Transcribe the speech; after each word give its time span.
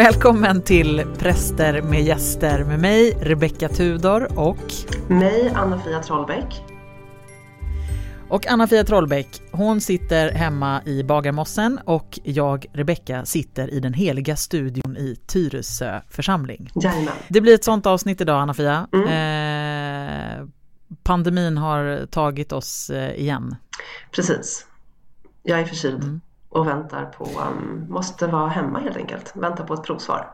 Välkommen 0.00 0.62
till 0.62 1.04
Präster 1.18 1.82
med 1.82 2.02
gäster 2.02 2.64
med 2.64 2.80
mig, 2.80 3.18
Rebecka 3.20 3.68
Tudor 3.68 4.38
och 4.38 4.72
mig, 5.08 5.52
Anna-Fia 5.54 6.02
Trollbäck. 6.02 6.62
Och 8.28 8.46
Anna-Fia 8.46 8.84
Trollbäck, 8.84 9.42
hon 9.52 9.80
sitter 9.80 10.32
hemma 10.32 10.82
i 10.84 11.02
Bagarmossen 11.02 11.80
och 11.84 12.18
jag, 12.22 12.66
Rebecka, 12.72 13.24
sitter 13.24 13.74
i 13.74 13.80
den 13.80 13.94
heliga 13.94 14.36
studion 14.36 14.96
i 14.96 15.16
Tyresö 15.26 16.00
församling. 16.08 16.70
Jajamän. 16.74 17.14
Det 17.28 17.40
blir 17.40 17.54
ett 17.54 17.64
sånt 17.64 17.86
avsnitt 17.86 18.20
idag, 18.20 18.40
Anna-Fia. 18.40 18.88
Mm. 18.92 19.06
Eh, 20.40 20.46
pandemin 21.02 21.58
har 21.58 22.06
tagit 22.06 22.52
oss 22.52 22.90
eh, 22.90 23.20
igen. 23.20 23.56
Precis. 24.10 24.66
Jag 25.42 25.60
är 25.60 25.64
förkyld. 25.64 26.02
Mm 26.02 26.20
och 26.50 26.66
väntar 26.66 27.04
på, 27.04 27.24
um, 27.24 27.86
måste 27.88 28.26
vara 28.26 28.48
hemma 28.48 28.78
helt 28.78 28.96
enkelt, 28.96 29.32
väntar 29.36 29.64
på 29.64 29.74
ett 29.74 29.82
provsvar. 29.82 30.32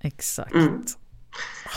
Exakt. 0.00 0.54
Mm. 0.54 0.82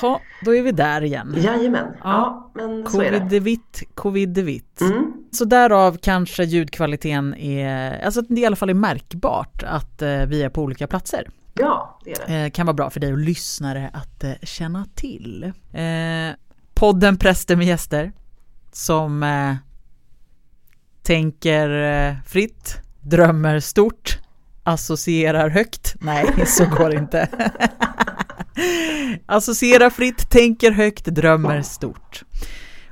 Ja, 0.01 0.21
då 0.45 0.55
är 0.55 0.63
vi 0.63 0.71
där 0.71 1.03
igen. 1.03 1.35
Jajamän, 1.37 1.87
ja, 1.93 1.99
ja 2.03 2.51
men 2.53 2.87
så 2.87 3.01
är 3.01 3.11
det. 3.11 3.19
Covid-vitt, 3.19 3.83
covid-vitt. 3.95 4.81
Mm. 4.81 5.13
Så 5.31 5.45
därav 5.45 5.97
kanske 6.01 6.43
ljudkvaliteten 6.43 7.35
är, 7.35 8.05
alltså 8.05 8.21
det 8.21 8.41
i 8.41 8.45
alla 8.45 8.55
fall 8.55 8.69
är 8.69 8.73
märkbart 8.73 9.63
att 9.63 10.01
eh, 10.01 10.25
vi 10.25 10.43
är 10.43 10.49
på 10.49 10.61
olika 10.61 10.87
platser. 10.87 11.29
Ja, 11.53 11.99
det 12.03 12.11
är 12.11 12.27
det. 12.27 12.45
Eh, 12.45 12.51
kan 12.51 12.65
vara 12.65 12.73
bra 12.73 12.89
för 12.89 12.99
dig 12.99 13.11
och 13.11 13.17
lyssnare 13.17 13.89
att 13.93 14.23
eh, 14.23 14.33
känna 14.43 14.85
till. 14.95 15.43
Eh, 15.73 16.35
podden 16.73 17.17
Präster 17.17 17.55
med 17.55 17.67
gäster 17.67 18.11
som 18.71 19.23
eh, 19.23 19.55
tänker 21.01 21.69
eh, 21.69 22.15
fritt, 22.25 22.77
drömmer 23.03 23.59
stort, 23.59 24.19
associerar 24.63 25.49
högt. 25.49 25.95
Nej, 26.01 26.25
så 26.45 26.65
går 26.65 26.89
det 26.89 26.95
inte. 26.95 27.29
Associera 29.25 29.89
fritt, 29.89 30.29
tänker 30.29 30.71
högt, 30.71 31.05
drömmer 31.05 31.61
stort. 31.61 32.23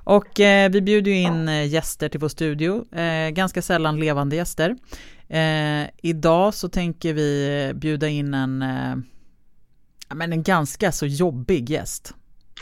Och 0.04 0.40
eh, 0.40 0.72
vi 0.72 0.82
bjuder 0.82 1.12
ju 1.12 1.18
in 1.18 1.50
eh, 1.50 1.68
gäster 1.68 2.10
till 2.10 2.20
vår 2.20 2.28
studio, 2.28 2.96
eh, 2.96 3.30
ganska 3.30 3.62
sällan 3.62 4.00
levande 4.00 4.36
gäster. 4.36 4.76
Eh, 5.30 5.90
idag 6.02 6.54
så 6.54 6.70
tänker 6.70 7.14
vi 7.14 7.60
eh, 7.68 7.78
bjuda 7.78 8.08
in 8.08 8.34
en, 8.34 8.62
eh, 8.62 8.96
men 10.16 10.34
en 10.34 10.44
ganska 10.44 10.92
så 10.92 11.06
jobbig 11.06 11.70
gäst. 11.70 12.16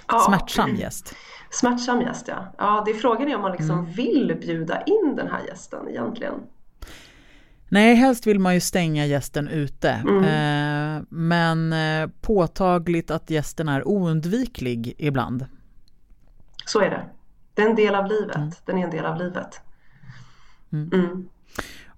Ja. 0.08 0.20
Smärtsam 0.20 0.75
gäst. 0.75 1.16
Smärtsam 1.50 2.02
gäst 2.02 2.27
ja. 2.27 2.53
Ja, 2.58 2.83
det 2.86 2.92
är 2.92 2.95
frågan 2.95 3.27
är 3.27 3.36
om 3.36 3.42
man 3.42 3.52
liksom 3.52 3.80
mm. 3.80 3.92
vill 3.92 4.38
bjuda 4.42 4.81
in 4.81 5.16
den 5.16 5.27
här 5.27 5.45
gästen 5.47 5.89
egentligen. 5.89 6.33
Nej, 7.70 7.95
helst 7.95 8.28
vill 8.28 8.39
man 8.39 8.53
ju 8.53 8.59
stänga 8.59 9.06
gästen 9.06 9.48
ute. 9.48 9.89
Mm. 9.89 10.23
Eh, 10.23 11.03
men 11.09 11.73
eh, 11.73 12.09
påtagligt 12.22 13.11
att 13.11 13.30
gästen 13.30 13.70
är 13.70 13.88
oundviklig 13.88 14.95
ibland. 14.98 15.45
Så 16.66 16.81
är 16.81 16.89
det. 16.89 17.06
Det 17.53 17.61
är 17.61 17.70
en 17.70 17.76
del 17.76 17.95
av 17.95 18.08
livet. 18.08 18.36
Mm. 18.36 18.52
Den 18.66 18.78
är 18.78 18.84
en 18.84 18.92
del 18.92 19.06
av 19.06 19.17
livet. 19.17 19.61
Mm. 20.72 20.89
mm. 20.94 21.30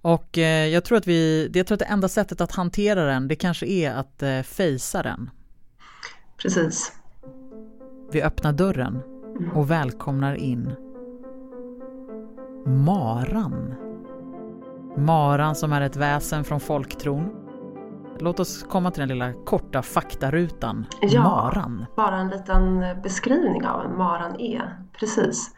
Och 0.01 0.37
eh, 0.37 0.67
jag 0.67 0.83
tror 0.83 0.97
att 0.97 1.07
vi, 1.07 1.51
jag 1.53 1.67
tror 1.67 1.75
att 1.75 1.79
det 1.79 1.85
enda 1.85 2.07
sättet 2.07 2.41
att 2.41 2.51
hantera 2.51 3.05
den, 3.05 3.27
det 3.27 3.35
kanske 3.35 3.65
är 3.65 3.91
att 3.91 4.23
eh, 4.23 4.41
fejsa 4.41 5.03
den. 5.03 5.29
Precis. 6.37 6.91
Vi 8.11 8.21
öppnar 8.21 8.53
dörren 8.53 9.01
mm. 9.39 9.51
och 9.51 9.71
välkomnar 9.71 10.35
in 10.35 10.75
Maran. 12.65 13.90
Maran 14.95 15.55
som 15.55 15.73
är 15.73 15.81
ett 15.81 15.95
väsen 15.95 16.43
från 16.43 16.59
folktron. 16.59 17.31
Låt 18.19 18.39
oss 18.39 18.63
komma 18.63 18.91
till 18.91 18.99
den 18.99 19.09
lilla 19.09 19.33
korta 19.45 19.81
faktarutan. 19.81 20.85
Ja, 21.01 21.23
maran. 21.23 21.85
Bara 21.95 22.17
en 22.17 22.29
liten 22.29 22.85
beskrivning 23.03 23.67
av 23.67 23.77
vad 23.77 23.97
maran 23.97 24.39
är. 24.39 24.83
Precis. 24.99 25.55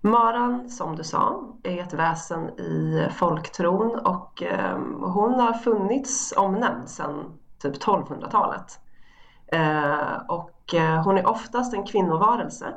Maran, 0.00 0.68
som 0.68 0.96
du 0.96 1.04
sa, 1.04 1.54
är 1.62 1.82
ett 1.82 1.94
väsen 1.94 2.48
i 2.48 3.08
folktron 3.14 3.98
och 3.98 4.42
eh, 4.42 4.78
hon 5.00 5.40
har 5.40 5.52
funnits 5.52 6.34
omnämnd 6.36 6.88
sedan 6.88 7.24
typ 7.62 7.82
1200-talet. 7.82 8.80
Eh, 9.46 10.22
och 10.28 10.74
eh, 10.74 11.02
hon 11.04 11.18
är 11.18 11.26
oftast 11.26 11.74
en 11.74 11.84
kvinnovarelse. 11.86 12.74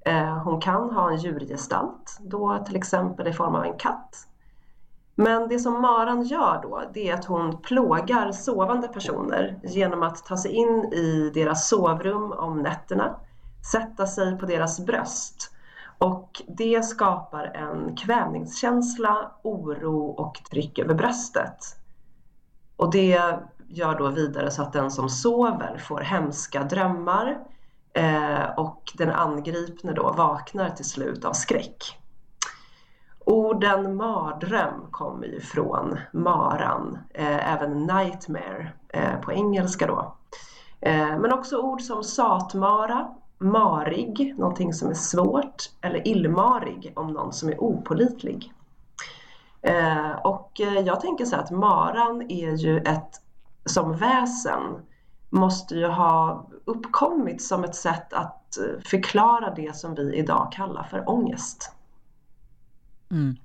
Eh, 0.00 0.38
hon 0.38 0.60
kan 0.60 0.90
ha 0.90 1.10
en 1.10 1.16
djurgestalt, 1.16 2.18
då 2.20 2.64
till 2.66 2.76
exempel 2.76 3.28
i 3.28 3.32
form 3.32 3.54
av 3.54 3.64
en 3.64 3.78
katt 3.78 4.26
men 5.18 5.48
det 5.48 5.58
som 5.58 5.82
maran 5.82 6.22
gör 6.22 6.62
då, 6.62 6.82
det 6.94 7.08
är 7.08 7.14
att 7.14 7.24
hon 7.24 7.62
plågar 7.62 8.32
sovande 8.32 8.88
personer 8.88 9.60
genom 9.62 10.02
att 10.02 10.24
ta 10.24 10.36
sig 10.36 10.52
in 10.52 10.92
i 10.92 11.30
deras 11.34 11.68
sovrum 11.68 12.32
om 12.32 12.62
nätterna, 12.62 13.16
sätta 13.72 14.06
sig 14.06 14.38
på 14.38 14.46
deras 14.46 14.80
bröst 14.80 15.52
och 15.98 16.42
det 16.48 16.84
skapar 16.84 17.44
en 17.44 17.96
kvävningskänsla, 17.96 19.32
oro 19.42 20.06
och 20.06 20.40
tryck 20.50 20.78
över 20.78 20.94
bröstet. 20.94 21.58
Och 22.76 22.92
det 22.92 23.38
gör 23.68 23.98
då 23.98 24.08
vidare 24.08 24.50
så 24.50 24.62
att 24.62 24.72
den 24.72 24.90
som 24.90 25.08
sover 25.08 25.78
får 25.78 26.00
hemska 26.00 26.62
drömmar 26.62 27.38
eh, 27.92 28.44
och 28.56 28.92
den 28.94 29.10
angripne 29.10 29.92
då 29.92 30.12
vaknar 30.12 30.70
till 30.70 30.84
slut 30.84 31.24
av 31.24 31.32
skräck. 31.32 31.98
Orden 33.28 33.96
mardröm 33.96 34.86
kommer 34.90 35.26
ju 35.26 35.40
från 35.40 35.98
maran, 36.12 36.98
eh, 37.14 37.52
även 37.54 37.86
nightmare 37.86 38.72
eh, 38.88 39.20
på 39.20 39.32
engelska 39.32 39.86
då. 39.86 40.14
Eh, 40.80 41.18
men 41.18 41.32
också 41.32 41.58
ord 41.58 41.80
som 41.80 42.04
satmara, 42.04 43.08
marig, 43.38 44.34
någonting 44.38 44.72
som 44.72 44.90
är 44.90 44.94
svårt, 44.94 45.70
eller 45.80 46.08
illmarig 46.08 46.92
om 46.96 47.12
någon 47.12 47.32
som 47.32 47.48
är 47.48 47.62
opolitlig. 47.62 48.52
Eh, 49.62 50.10
och 50.24 50.60
eh, 50.60 50.80
jag 50.80 51.00
tänker 51.00 51.24
så 51.24 51.36
här 51.36 51.42
att 51.42 51.50
maran 51.50 52.22
är 52.22 52.50
ju 52.50 52.78
ett, 52.78 53.22
som 53.64 53.96
väsen, 53.96 54.62
måste 55.30 55.74
ju 55.74 55.86
ha 55.86 56.46
uppkommit 56.64 57.42
som 57.42 57.64
ett 57.64 57.74
sätt 57.74 58.12
att 58.12 58.58
eh, 58.58 58.80
förklara 58.84 59.54
det 59.54 59.76
som 59.76 59.94
vi 59.94 60.14
idag 60.14 60.52
kallar 60.52 60.82
för 60.82 61.10
ångest. 61.10 61.72
Mm. 63.10 63.36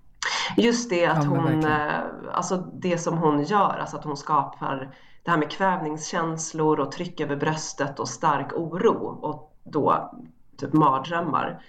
Just 0.57 0.89
det 0.89 1.05
att 1.05 1.23
ja, 1.23 1.29
hon, 1.29 1.65
eh, 1.65 1.99
alltså 2.31 2.57
det 2.57 2.97
som 2.97 3.17
hon 3.17 3.43
gör, 3.43 3.77
alltså 3.79 3.97
att 3.97 4.03
hon 4.03 4.17
skapar 4.17 4.95
det 5.23 5.31
här 5.31 5.37
med 5.37 5.51
kvävningskänslor 5.51 6.79
och 6.79 6.91
tryck 6.91 7.19
över 7.19 7.35
bröstet 7.35 7.99
och 7.99 8.09
stark 8.09 8.53
oro 8.53 9.19
och 9.21 9.57
då 9.63 10.11
typ 10.57 10.73
mardrömmar 10.73 11.63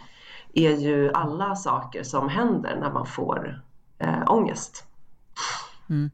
är 0.55 0.71
ju 0.71 1.13
alla 1.13 1.57
saker 1.57 2.03
som 2.03 2.29
händer 2.29 2.77
när 2.81 2.93
man 2.93 3.07
får 3.07 3.63
äh, 3.99 4.23
ångest. 4.27 4.85
Mm. 5.91 6.11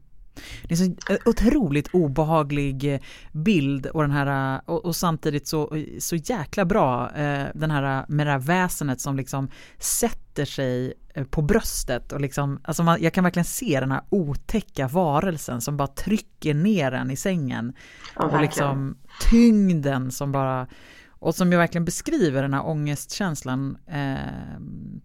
Det 0.63 0.79
är 0.79 0.83
en 0.83 1.17
otroligt 1.25 1.89
obehaglig 1.93 2.93
eh, 2.93 2.99
bild 3.31 3.85
och, 3.85 4.01
den 4.01 4.11
här, 4.11 4.55
eh, 4.55 4.61
och, 4.65 4.85
och, 4.85 4.95
samtidigt 4.95 5.47
så, 5.47 5.83
så 5.99 6.15
jäkla 6.15 6.65
bra 6.65 7.11
eh, 7.15 7.45
den 7.53 7.71
här 7.71 8.05
med 8.07 8.27
det 8.27 8.31
här 8.31 8.39
väsenet 8.39 9.01
som 9.01 9.15
liksom 9.15 9.49
sätter 9.77 10.45
sig 10.45 10.93
på 11.29 11.41
bröstet 11.41 12.11
och 12.11 12.21
liksom, 12.21 12.59
alltså 12.63 12.83
man, 12.83 13.01
jag 13.01 13.13
kan 13.13 13.23
verkligen 13.23 13.45
se 13.45 13.79
den 13.79 13.91
här 13.91 14.01
otäcka 14.09 14.87
varelsen 14.87 15.61
som 15.61 15.77
bara 15.77 15.87
trycker 15.87 16.53
ner 16.53 16.91
en 16.91 17.11
i 17.11 17.15
sängen. 17.15 17.73
Ja, 18.15 18.25
och 18.25 18.41
liksom 18.41 18.97
tyngden 19.31 20.11
som 20.11 20.31
bara, 20.31 20.67
och 21.09 21.35
som 21.35 21.51
ju 21.51 21.57
verkligen 21.57 21.85
beskriver 21.85 22.41
den 22.41 22.53
här 22.53 22.67
ångestkänslan 22.67 23.77
eh, 23.87 24.59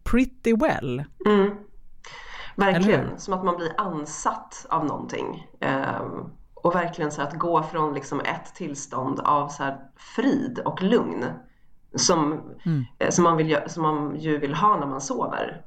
pretty 0.04 0.52
well. 0.52 1.04
Mm. 1.26 1.50
Verkligen, 2.56 3.18
som 3.18 3.34
att 3.34 3.44
man 3.44 3.56
blir 3.56 3.72
ansatt 3.76 4.66
av 4.68 4.84
någonting. 4.84 5.46
Um, 5.60 6.32
och 6.54 6.74
verkligen 6.74 7.12
så 7.12 7.22
att 7.22 7.38
gå 7.38 7.62
från 7.62 7.94
liksom 7.94 8.20
ett 8.20 8.54
tillstånd 8.54 9.20
av 9.20 9.48
så 9.48 9.74
frid 9.96 10.58
och 10.64 10.82
lugn 10.82 11.24
som, 11.94 12.40
mm. 12.64 12.84
Eh, 12.98 13.10
som, 13.10 13.24
man 13.24 13.36
vill, 13.36 13.58
som 13.66 13.82
man 13.82 14.16
ju 14.16 14.38
vill 14.38 14.54
ha 14.54 14.80
när 14.80 14.86
man 14.86 15.00
sover 15.00 15.62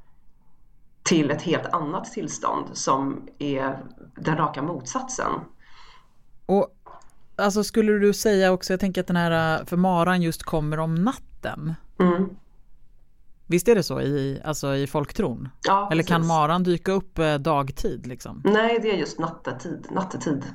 till 1.03 1.31
ett 1.31 1.41
helt 1.41 1.65
annat 1.65 2.05
tillstånd 2.05 2.65
som 2.73 3.27
är 3.39 3.83
den 4.15 4.37
raka 4.37 4.61
motsatsen. 4.61 5.31
Och 6.45 6.67
alltså 7.35 7.63
skulle 7.63 7.91
du 7.91 8.13
säga 8.13 8.51
också, 8.51 8.73
jag 8.73 8.79
tänker 8.79 9.01
att 9.01 9.07
den 9.07 9.15
här, 9.15 9.65
för 9.65 9.77
maran 9.77 10.21
just 10.21 10.43
kommer 10.43 10.79
om 10.79 10.95
natten. 10.95 11.75
Mm. 11.99 12.29
Visst 13.47 13.67
är 13.67 13.75
det 13.75 13.83
så 13.83 14.01
i, 14.01 14.41
alltså 14.45 14.75
i 14.75 14.87
folktron? 14.87 15.49
Ja, 15.63 15.89
Eller 15.91 16.03
kan 16.03 16.27
maran 16.27 16.63
dyka 16.63 16.91
upp 16.91 17.19
eh, 17.19 17.35
dagtid? 17.35 18.07
Liksom? 18.07 18.41
Nej, 18.45 18.79
det 18.81 18.91
är 18.91 18.97
just 18.97 19.19
nattetid. 19.19 19.87
nattetid. 19.91 20.45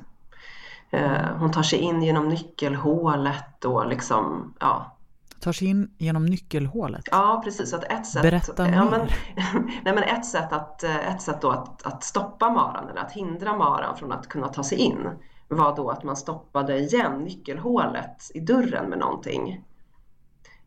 Eh, 0.89 1.37
hon 1.37 1.51
tar 1.51 1.63
sig 1.63 1.79
in 1.79 2.01
genom 2.01 2.29
nyckelhålet 2.29 3.65
och 3.65 3.87
liksom, 3.87 4.53
ja. 4.59 4.97
Tar 5.39 5.51
sig 5.51 5.67
in 5.67 5.91
genom 5.97 6.25
nyckelhålet? 6.25 7.03
Ja, 7.11 7.41
precis. 7.43 7.73
Att 7.73 7.83
ett 7.83 8.05
sätt, 8.05 8.21
Berätta 8.21 8.63
mer. 8.63 8.73
Ja, 8.73 8.87
men, 8.91 8.99
nej, 9.83 9.93
men 9.95 10.03
ett 10.03 10.25
sätt, 10.25 10.53
att, 10.53 10.83
eh, 10.83 11.13
ett 11.13 11.21
sätt 11.21 11.41
då 11.41 11.49
att, 11.49 11.83
att 11.83 12.03
stoppa 12.03 12.49
maran 12.49 12.89
eller 12.89 13.01
att 13.01 13.11
hindra 13.11 13.57
maran 13.57 13.97
från 13.97 14.11
att 14.11 14.29
kunna 14.29 14.47
ta 14.47 14.63
sig 14.63 14.77
in 14.77 15.09
var 15.47 15.75
då 15.75 15.89
att 15.89 16.03
man 16.03 16.15
stoppade 16.15 16.79
igen 16.79 17.17
nyckelhålet 17.23 18.31
i 18.33 18.39
dörren 18.39 18.89
med 18.89 18.99
någonting. 18.99 19.63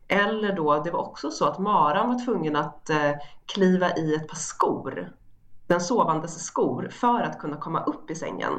Eller 0.08 0.52
då, 0.52 0.82
det 0.82 0.90
var 0.90 1.00
också 1.00 1.30
så 1.30 1.44
att 1.44 1.58
Maran 1.58 2.08
var 2.08 2.24
tvungen 2.24 2.56
att 2.56 2.90
eh, 2.90 3.12
kliva 3.46 3.96
i 3.96 4.14
ett 4.14 4.28
par 4.28 4.36
skor, 4.36 5.12
den 5.66 5.80
sovandes 5.80 6.44
skor, 6.44 6.88
för 6.92 7.20
att 7.20 7.38
kunna 7.38 7.56
komma 7.56 7.84
upp 7.84 8.10
i 8.10 8.14
sängen. 8.14 8.52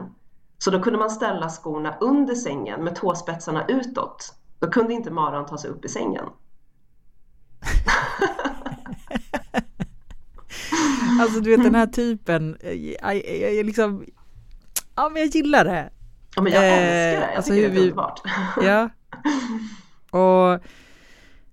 Så 0.57 0.71
då 0.71 0.81
kunde 0.81 0.99
man 0.99 1.09
ställa 1.09 1.49
skorna 1.49 1.97
under 1.99 2.35
sängen 2.35 2.83
med 2.83 2.95
tåspetsarna 2.95 3.65
utåt. 3.67 4.33
Då 4.59 4.67
kunde 4.67 4.93
inte 4.93 5.11
Maran 5.11 5.45
ta 5.45 5.57
sig 5.57 5.69
upp 5.69 5.85
i 5.85 5.89
sängen. 5.89 6.25
alltså 11.21 11.39
du 11.39 11.49
vet 11.49 11.63
den 11.63 11.75
här 11.75 11.87
typen, 11.87 12.57
jag, 12.61 13.15
jag, 13.15 13.53
jag 13.53 13.65
liksom, 13.65 14.05
ja 14.95 15.09
men 15.09 15.21
jag 15.21 15.35
gillar 15.35 15.65
det. 15.65 15.89
Ja 16.35 16.41
men 16.41 16.53
jag 16.53 16.67
älskar 16.67 16.81
det, 16.81 17.11
jag 17.11 17.35
alltså 17.35 17.51
tycker 17.51 17.61
det 17.61 17.67
är 17.67 17.71
vi, 17.71 17.81
underbart. 17.81 18.21
Ja. 18.61 18.89
Och 20.19 20.61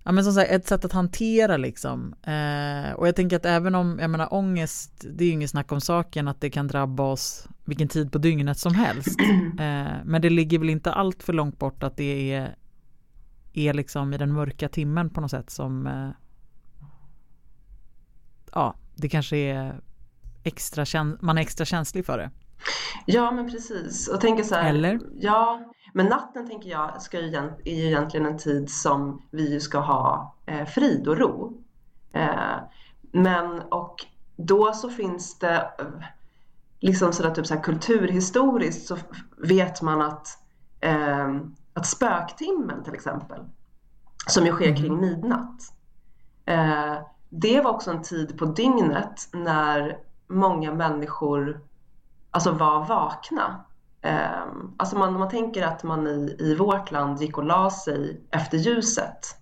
Ja 0.07 0.13
men 0.13 0.25
som 0.25 0.33
sagt 0.33 0.51
ett 0.51 0.67
sätt 0.67 0.85
att 0.85 0.93
hantera 0.93 1.57
liksom. 1.57 2.15
Eh, 2.23 2.93
och 2.93 3.09
jag 3.09 3.17
tänker 3.17 3.37
att 3.37 3.47
även 3.47 3.75
om, 3.75 3.99
jag 4.01 4.11
menar 4.11 4.35
ångest, 4.35 5.05
det 5.11 5.25
är 5.25 5.29
ju 5.29 5.33
inget 5.33 5.51
snack 5.51 5.73
om 5.73 5.81
saken 5.81 6.29
att 6.29 6.41
det 6.41 6.51
kan 6.51 6.67
drabba 6.67 7.03
oss 7.03 7.49
vilken 7.65 7.89
tid 7.89 8.13
på 8.13 8.19
dygnet 8.19 8.59
som 8.59 8.75
helst. 8.75 9.19
Eh, 9.55 9.93
men 10.05 10.23
det 10.23 10.31
ligger 10.31 10.59
väl 10.59 10.71
inte 10.71 10.93
allt 10.93 11.23
för 11.23 11.33
långt 11.33 11.59
bort 11.59 11.83
att 11.83 11.97
det 11.97 12.33
är, 12.33 12.57
är 13.53 13.75
liksom 13.75 14.15
i 14.15 14.19
den 14.19 14.33
mörka 14.33 14.69
timmen 14.69 15.11
på 15.11 15.21
något 15.21 15.31
sätt 15.31 15.51
som 15.51 15.87
eh, 15.87 16.11
ja, 18.53 18.75
det 18.95 19.09
kanske 19.09 19.37
är 19.37 19.81
extra, 20.43 21.05
man 21.21 21.39
är 21.39 21.43
extra 21.43 21.65
känslig 21.65 22.07
för 22.07 22.19
det. 22.19 22.31
Ja 23.07 23.31
men 23.31 23.51
precis 23.51 24.09
och 24.09 24.21
tänker 24.21 24.43
så 24.43 24.55
här, 24.55 24.69
Eller? 24.69 25.01
Ja, 25.19 25.61
men 25.93 26.07
natten 26.07 26.49
tänker 26.49 26.71
jag 26.71 27.03
ska 27.03 27.21
ju, 27.21 27.37
är 27.65 27.75
ju 27.75 27.87
egentligen 27.87 28.27
en 28.27 28.39
tid 28.39 28.71
som 28.71 29.23
vi 29.31 29.61
ska 29.61 29.79
ha 29.79 30.35
eh, 30.47 30.67
frid 30.67 31.09
och 31.09 31.19
ro. 31.19 31.63
Eh, 32.13 32.57
men 33.13 33.61
och 33.61 34.07
då 34.37 34.73
så 34.73 34.89
finns 34.89 35.39
det 35.39 35.71
liksom 36.81 37.13
sådär 37.13 37.31
typ 37.31 37.47
så 37.47 37.55
här 37.55 37.63
kulturhistoriskt 37.63 38.87
så 38.87 38.97
vet 39.37 39.83
man 39.83 40.03
att, 40.03 40.29
eh, 40.81 41.35
att 41.75 41.87
spöktimmen 41.87 42.85
till 42.85 42.95
exempel 42.95 43.41
som 44.27 44.47
ju 44.47 44.53
sker 44.53 44.69
mm. 44.69 44.77
kring 44.77 45.01
midnatt. 45.01 45.73
Eh, 46.45 46.95
det 47.29 47.61
var 47.61 47.71
också 47.71 47.91
en 47.91 48.03
tid 48.03 48.39
på 48.39 48.45
dygnet 48.45 49.29
när 49.33 49.99
många 50.27 50.75
människor 50.75 51.61
alltså 52.35 52.51
var 52.51 52.87
vakna 52.87 53.65
Um, 54.05 54.75
alltså 54.77 54.99
man, 54.99 55.19
man 55.19 55.29
tänker 55.29 55.67
att 55.67 55.83
man 55.83 56.07
i, 56.07 56.37
i 56.39 56.55
vårt 56.55 56.91
land 56.91 57.21
gick 57.21 57.39
och 57.39 57.45
la 57.45 57.71
sig 57.71 58.21
efter 58.31 58.59
ljuset. 58.59 59.39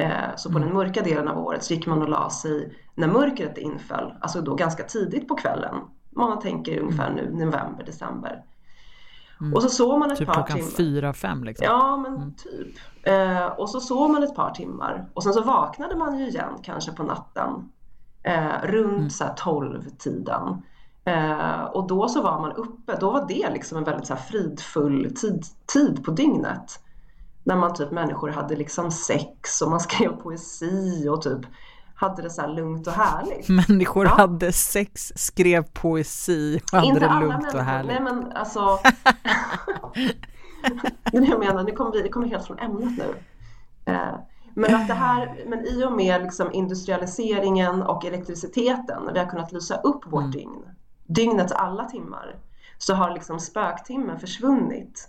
Uh, 0.00 0.36
så 0.36 0.50
på 0.50 0.58
mm. 0.58 0.68
den 0.68 0.76
mörka 0.76 1.02
delen 1.02 1.28
av 1.28 1.38
året 1.38 1.64
så 1.64 1.74
gick 1.74 1.86
man 1.86 2.02
och 2.02 2.08
la 2.08 2.30
sig 2.30 2.78
när 2.94 3.08
mörkret 3.08 3.58
inföll, 3.58 4.14
alltså 4.20 4.40
då 4.40 4.54
ganska 4.54 4.82
tidigt 4.82 5.28
på 5.28 5.34
kvällen. 5.34 5.74
Man 6.10 6.40
tänker 6.40 6.80
ungefär 6.80 7.10
mm. 7.10 7.24
nu 7.24 7.44
november, 7.44 7.84
december. 7.84 8.44
Mm. 9.40 9.54
Och 9.54 9.62
så 9.62 9.68
sov 9.68 9.98
man 9.98 10.10
ett 10.10 10.18
typ 10.18 10.26
par 10.26 10.34
timmar. 10.34 10.46
Typ 10.46 10.56
klockan 10.56 10.76
fyra, 10.76 11.12
fem 11.12 11.44
liksom? 11.44 11.64
Ja, 11.64 11.96
men 11.96 12.14
mm. 12.14 12.34
typ. 12.34 12.76
Uh, 13.08 13.46
och 13.46 13.70
så 13.70 13.80
sov 13.80 14.10
man 14.10 14.22
ett 14.22 14.34
par 14.34 14.50
timmar 14.50 15.08
och 15.14 15.22
sen 15.22 15.32
så 15.32 15.42
vaknade 15.42 15.96
man 15.96 16.18
ju 16.18 16.28
igen 16.28 16.58
kanske 16.62 16.92
på 16.92 17.02
natten. 17.02 17.50
Uh, 18.28 18.66
runt 18.66 18.98
mm. 18.98 19.10
så 19.10 19.24
här 19.24 19.34
12 19.36 19.82
tiden. 19.98 20.62
Eh, 21.06 21.64
och 21.64 21.86
då 21.86 22.08
så 22.08 22.22
var 22.22 22.40
man 22.40 22.52
uppe, 22.52 22.96
då 23.00 23.10
var 23.10 23.28
det 23.28 23.50
liksom 23.50 23.78
en 23.78 23.84
väldigt 23.84 24.06
så 24.06 24.16
fridfull 24.16 25.14
tid, 25.14 25.44
tid 25.72 26.04
på 26.04 26.10
dygnet. 26.10 26.80
När 27.44 27.56
man 27.56 27.74
typ 27.74 27.90
människor 27.90 28.28
hade 28.28 28.56
liksom 28.56 28.90
sex 28.90 29.62
och 29.62 29.70
man 29.70 29.80
skrev 29.90 30.08
poesi 30.08 31.08
och 31.08 31.22
typ 31.22 31.40
hade 31.94 32.22
det 32.22 32.30
så 32.30 32.46
lugnt 32.46 32.86
och 32.86 32.92
härligt. 32.92 33.48
Människor 33.48 34.06
ja. 34.06 34.14
hade 34.14 34.52
sex, 34.52 35.12
skrev 35.16 35.62
poesi 35.62 36.60
och 36.72 36.78
hade 36.78 36.86
Inte 36.86 37.00
det 37.00 37.20
lugnt 37.20 37.28
människor. 37.28 37.58
och 37.58 37.64
härligt. 37.64 37.92
Nej 37.92 38.00
men 38.00 38.32
alltså. 38.32 38.78
det 41.12 41.16
är 41.16 41.20
det 41.20 41.26
jag 41.26 41.40
menar, 41.40 41.64
nu 41.64 41.72
kommer 41.72 41.92
vi, 41.92 42.02
vi 42.02 42.08
kommer 42.08 42.26
helt 42.26 42.46
från 42.46 42.58
ämnet 42.58 42.98
nu. 42.98 43.14
Eh, 43.92 44.14
men 44.54 44.74
att 44.74 44.88
det 44.88 44.94
här, 44.94 45.44
men 45.46 45.66
i 45.66 45.84
och 45.84 45.92
med 45.92 46.22
liksom 46.22 46.52
industrialiseringen 46.52 47.82
och 47.82 48.04
elektriciteten, 48.04 49.10
vi 49.12 49.18
har 49.18 49.26
kunnat 49.26 49.52
lysa 49.52 49.76
upp 49.76 50.12
vårt 50.12 50.20
mm. 50.20 50.30
dygn 50.30 50.64
dygnets 51.06 51.52
alla 51.52 51.84
timmar 51.84 52.36
så 52.78 52.94
har 52.94 53.10
liksom 53.10 53.40
spöktimmen 53.40 54.18
försvunnit. 54.18 55.08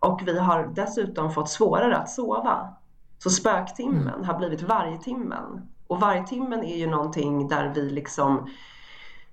Och 0.00 0.20
vi 0.26 0.38
har 0.38 0.72
dessutom 0.74 1.32
fått 1.32 1.48
svårare 1.48 1.96
att 1.96 2.10
sova. 2.10 2.68
Så 3.18 3.30
spöktimmen 3.30 4.08
mm. 4.08 4.24
har 4.24 4.38
blivit 4.38 4.62
vargtimmen. 4.62 5.68
Och 5.86 6.00
vargtimmen 6.00 6.64
är 6.64 6.76
ju 6.76 6.86
någonting 6.86 7.48
där 7.48 7.72
vi 7.74 7.90
liksom, 7.90 8.50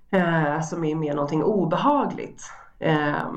eh, 0.09 0.61
som 0.61 0.83
är 0.83 0.95
mer 0.95 1.13
någonting 1.13 1.43
obehagligt. 1.43 2.51
Eh, 2.79 3.31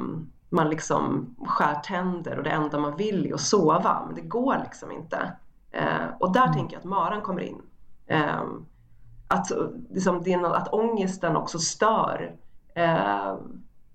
man 0.49 0.71
liksom 0.71 1.35
skär 1.47 1.75
tänder 1.75 2.39
och 2.39 2.45
det 2.45 2.51
enda 2.51 2.79
man 2.79 2.97
vill 2.97 3.27
är 3.27 3.35
att 3.35 3.41
sova, 3.41 4.03
men 4.07 4.15
det 4.15 4.21
går 4.21 4.59
liksom 4.65 4.93
inte. 4.93 5.33
Eh, 5.71 6.07
och 6.21 6.33
där 6.33 6.43
mm. 6.43 6.55
tänker 6.55 6.75
jag 6.75 6.81
att 6.81 6.85
maran 6.85 7.23
kommer 7.23 7.43
in. 7.43 7.63
Eh, 8.07 8.43
att, 9.29 9.47
liksom, 9.91 10.23
det 10.23 10.33
är 10.33 10.39
något, 10.39 10.57
att 10.57 10.75
ångesten 10.75 11.37
också 11.37 11.59
stör 11.59 12.37
eh, 12.75 13.37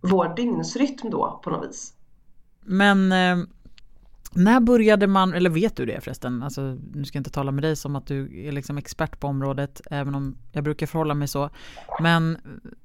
vår 0.01 0.35
dygnsrytm 0.35 1.09
då 1.09 1.39
på 1.43 1.49
något 1.49 1.69
vis. 1.69 1.93
Men 2.61 3.11
eh, 3.11 3.37
när 4.31 4.59
började 4.59 5.07
man, 5.07 5.33
eller 5.33 5.49
vet 5.49 5.75
du 5.75 5.85
det 5.85 6.01
förresten? 6.01 6.43
Alltså, 6.43 6.61
nu 6.93 7.05
ska 7.05 7.17
jag 7.17 7.19
inte 7.19 7.29
tala 7.29 7.51
med 7.51 7.63
dig 7.63 7.75
som 7.75 7.95
att 7.95 8.07
du 8.07 8.47
är 8.47 8.51
liksom 8.51 8.77
expert 8.77 9.19
på 9.19 9.27
området, 9.27 9.81
även 9.91 10.15
om 10.15 10.37
jag 10.51 10.63
brukar 10.63 10.87
förhålla 10.87 11.13
mig 11.13 11.27
så. 11.27 11.49
Men 11.99 12.37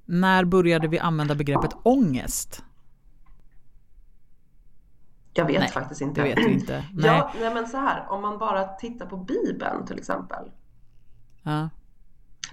när 0.05 0.45
började 0.45 0.89
vi 0.89 0.99
använda 0.99 1.35
begreppet 1.35 1.71
ångest? 1.83 2.65
Jag 5.35 5.45
vet 5.45 5.61
nej, 5.61 5.71
faktiskt 5.71 6.01
inte. 6.01 6.21
Det 6.21 6.29
vet 6.29 6.37
du 6.37 6.53
inte. 6.53 6.85
Nej. 6.93 7.07
Ja, 7.07 7.33
nej 7.41 7.55
men 7.55 7.69
så 7.69 7.77
här, 7.77 8.07
om 8.09 8.23
man 8.23 8.39
bara 8.39 8.65
tittar 8.65 9.07
på 9.07 9.17
Bibeln 9.17 9.87
till 9.87 9.99
exempel. 9.99 10.51
Ja. 11.43 11.69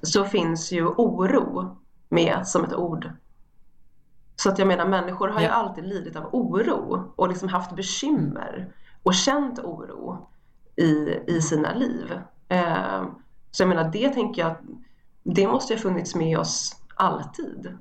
Så 0.01 0.25
finns 0.25 0.71
ju 0.71 0.85
oro 0.85 1.77
med 2.09 2.47
som 2.47 2.63
ett 2.63 2.73
ord 2.73 3.09
så 4.41 4.49
att 4.49 4.59
jag 4.59 4.67
menar 4.67 4.85
människor 4.85 5.27
har 5.27 5.41
ja. 5.41 5.47
ju 5.47 5.53
alltid 5.53 5.83
lidit 5.83 6.15
av 6.15 6.29
oro 6.31 7.13
och 7.15 7.29
liksom 7.29 7.49
haft 7.49 7.75
bekymmer 7.75 8.73
och 9.03 9.13
känt 9.13 9.59
oro 9.59 10.29
i, 10.75 11.19
i 11.27 11.41
sina 11.41 11.73
liv. 11.73 12.19
Eh, 12.49 13.03
så 13.51 13.63
jag 13.63 13.69
menar 13.69 13.91
det 13.91 14.09
tänker 14.09 14.41
jag, 14.41 14.55
det 15.23 15.47
måste 15.47 15.73
ju 15.73 15.77
ha 15.77 15.81
funnits 15.81 16.15
med 16.15 16.39
oss 16.39 16.75
alltid. 16.95 17.77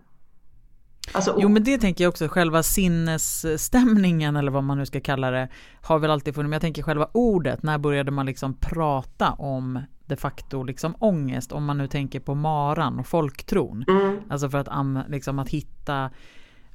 Alltså, 1.12 1.36
jo 1.38 1.48
men 1.48 1.64
det 1.64 1.78
tänker 1.78 2.04
jag 2.04 2.08
också, 2.08 2.28
själva 2.28 2.62
sinnesstämningen 2.62 4.36
eller 4.36 4.52
vad 4.52 4.64
man 4.64 4.78
nu 4.78 4.86
ska 4.86 5.00
kalla 5.00 5.30
det 5.30 5.48
har 5.82 5.98
väl 5.98 6.10
alltid 6.10 6.34
funnits, 6.34 6.48
men 6.48 6.52
jag 6.52 6.62
tänker 6.62 6.82
själva 6.82 7.08
ordet, 7.12 7.62
när 7.62 7.78
började 7.78 8.10
man 8.10 8.26
liksom 8.26 8.54
prata 8.54 9.32
om 9.32 9.80
de 10.06 10.16
facto 10.16 10.62
liksom 10.62 10.94
ångest 10.98 11.52
om 11.52 11.64
man 11.64 11.78
nu 11.78 11.86
tänker 11.86 12.20
på 12.20 12.34
maran 12.34 12.98
och 12.98 13.06
folktron. 13.06 13.84
Mm. 13.88 14.20
Alltså 14.28 14.50
för 14.50 14.58
att, 14.58 14.68
liksom, 15.08 15.38
att 15.38 15.48
hitta 15.48 16.10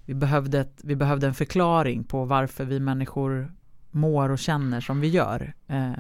vi 0.06 0.14
behövde, 0.14 0.60
ett, 0.60 0.80
vi 0.84 0.96
behövde 0.96 1.28
en 1.28 1.34
förklaring 1.34 2.04
på 2.04 2.26
varför 2.26 2.66
vi 2.66 2.80
människor 2.80 3.54
mår 3.92 4.30
och 4.30 4.40
känner 4.40 4.82
som 4.82 5.02
vi 5.02 5.08
gör. 5.08 5.54
Eh, 5.68 5.92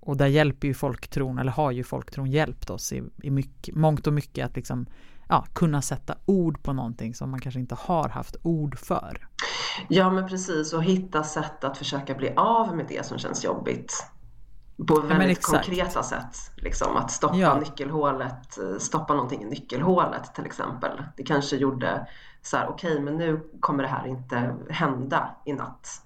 och 0.00 0.16
där 0.16 0.26
hjälper 0.26 0.68
ju 0.68 0.74
folktron, 0.74 1.38
eller 1.38 1.52
har 1.52 1.70
ju 1.70 1.84
folktron 1.84 2.30
hjälpt 2.30 2.70
oss 2.70 2.92
i, 2.92 3.02
i 3.22 3.30
mycket, 3.30 3.74
mångt 3.74 4.06
och 4.06 4.12
mycket 4.12 4.46
att 4.46 4.56
liksom, 4.56 4.86
ja, 5.28 5.46
kunna 5.52 5.82
sätta 5.82 6.14
ord 6.24 6.62
på 6.62 6.72
någonting 6.72 7.14
som 7.14 7.30
man 7.30 7.40
kanske 7.40 7.60
inte 7.60 7.76
har 7.78 8.08
haft 8.08 8.36
ord 8.42 8.78
för. 8.78 9.28
Ja 9.88 10.10
men 10.10 10.28
precis 10.28 10.72
och 10.72 10.84
hitta 10.84 11.22
sätt 11.22 11.64
att 11.64 11.78
försöka 11.78 12.14
bli 12.14 12.32
av 12.36 12.76
med 12.76 12.86
det 12.88 13.06
som 13.06 13.18
känns 13.18 13.44
jobbigt. 13.44 14.06
På 14.88 15.00
väldigt 15.00 15.38
ja, 15.42 15.58
konkreta 15.58 16.02
sätt. 16.02 16.36
Liksom, 16.56 16.96
att 16.96 17.10
stoppa 17.10 17.36
ja. 17.36 17.58
nyckelhålet, 17.58 18.58
stoppa 18.78 19.14
någonting 19.14 19.42
i 19.42 19.44
nyckelhålet 19.44 20.34
till 20.34 20.46
exempel. 20.46 21.02
Det 21.16 21.22
kanske 21.22 21.56
gjorde 21.56 22.06
så 22.42 22.56
här, 22.56 22.68
okej, 22.68 22.92
okay, 22.92 23.04
men 23.04 23.16
nu 23.16 23.40
kommer 23.60 23.82
det 23.82 23.88
här 23.88 24.06
inte 24.06 24.56
hända 24.70 25.36
i 25.44 25.52
natt. 25.52 26.02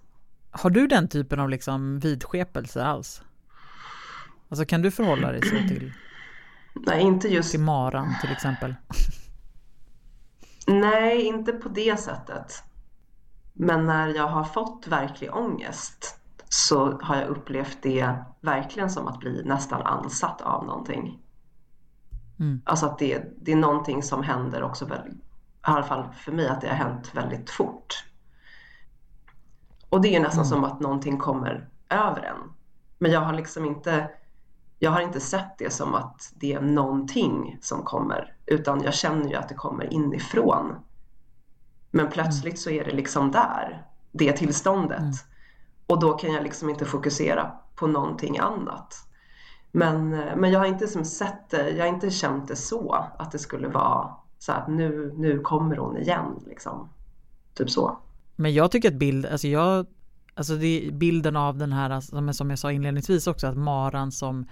Har 0.50 0.70
du 0.70 0.86
den 0.86 1.08
typen 1.08 1.40
av 1.40 1.48
liksom 1.48 1.98
vidskepelse 1.98 2.84
alls? 2.84 3.22
Alltså 4.48 4.66
kan 4.66 4.82
du 4.82 4.90
förhålla 4.90 5.32
dig 5.32 5.42
så 5.42 5.68
till? 5.68 5.92
Nej, 6.86 7.02
inte 7.02 7.28
just. 7.28 7.50
Till 7.50 7.60
maran 7.60 8.14
till 8.20 8.32
exempel? 8.32 8.74
Nej, 10.66 11.22
inte 11.22 11.52
på 11.52 11.68
det 11.68 12.00
sättet. 12.00 12.62
Men 13.52 13.86
när 13.86 14.08
jag 14.08 14.28
har 14.28 14.44
fått 14.44 14.86
verklig 14.86 15.34
ångest 15.34 16.18
så 16.48 17.00
har 17.02 17.16
jag 17.16 17.28
upplevt 17.28 17.78
det 17.82 18.14
verkligen 18.40 18.90
som 18.90 19.08
att 19.08 19.18
bli 19.18 19.42
nästan 19.44 19.82
ansatt 19.82 20.40
av 20.40 20.66
någonting. 20.66 21.18
Mm. 22.38 22.62
Alltså 22.64 22.86
att 22.86 22.98
det, 22.98 23.24
det 23.40 23.52
är 23.52 23.56
någonting 23.56 24.02
som 24.02 24.22
händer 24.22 24.62
också 24.62 24.84
väldigt 24.84 25.23
alla 25.72 25.82
fall 25.82 26.12
för 26.12 26.32
mig, 26.32 26.48
att 26.48 26.60
det 26.60 26.68
har 26.68 26.74
hänt 26.74 27.10
väldigt 27.14 27.50
fort. 27.50 28.04
Och 29.88 30.00
det 30.00 30.16
är 30.16 30.20
nästan 30.20 30.44
mm. 30.44 30.50
som 30.50 30.64
att 30.64 30.80
någonting 30.80 31.18
kommer 31.18 31.68
över 31.88 32.22
en. 32.22 32.52
Men 32.98 33.10
jag 33.10 33.20
har 33.20 33.32
liksom 33.32 33.64
inte, 33.64 34.10
jag 34.78 34.90
har 34.90 35.00
inte 35.00 35.20
sett 35.20 35.58
det 35.58 35.72
som 35.72 35.94
att 35.94 36.32
det 36.34 36.52
är 36.52 36.60
någonting 36.60 37.58
som 37.60 37.82
kommer, 37.82 38.36
utan 38.46 38.82
jag 38.82 38.94
känner 38.94 39.28
ju 39.28 39.34
att 39.34 39.48
det 39.48 39.54
kommer 39.54 39.92
inifrån. 39.92 40.76
Men 41.90 42.10
plötsligt 42.10 42.58
så 42.58 42.70
är 42.70 42.84
det 42.84 42.92
liksom 42.92 43.30
där, 43.30 43.86
det 44.12 44.32
tillståndet. 44.32 44.98
Mm. 44.98 45.12
Och 45.86 46.00
då 46.00 46.12
kan 46.12 46.32
jag 46.32 46.42
liksom 46.42 46.70
inte 46.70 46.84
fokusera 46.84 47.52
på 47.74 47.86
någonting 47.86 48.38
annat. 48.38 48.94
Men, 49.72 50.08
men 50.10 50.52
jag 50.52 50.58
har 50.58 50.66
inte 50.66 50.88
som 50.88 51.04
sett 51.04 51.50
det, 51.50 51.70
jag 51.70 51.84
har 51.84 51.88
inte 51.88 52.10
känt 52.10 52.48
det 52.48 52.56
så, 52.56 53.06
att 53.18 53.32
det 53.32 53.38
skulle 53.38 53.68
vara 53.68 54.14
så 54.44 54.52
att 54.52 54.68
nu, 54.68 55.12
nu 55.16 55.40
kommer 55.40 55.76
hon 55.76 55.96
igen 55.96 56.40
liksom. 56.46 56.88
Typ 57.54 57.70
så. 57.70 57.98
Men 58.36 58.54
jag 58.54 58.70
tycker 58.70 58.88
att 58.88 58.94
bild, 58.94 59.26
alltså 59.26 59.48
jag, 59.48 59.86
alltså 60.34 60.56
det 60.56 60.66
är 60.86 60.92
bilden 60.92 61.36
av 61.36 61.58
den 61.58 61.72
här, 61.72 61.90
alltså, 61.90 62.32
som 62.32 62.50
jag 62.50 62.58
sa 62.58 62.72
inledningsvis 62.72 63.26
också, 63.26 63.46
att 63.46 63.56
maran 63.56 64.12
som 64.12 64.46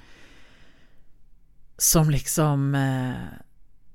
som 1.77 2.11
liksom 2.11 2.75
eh, 2.75 3.39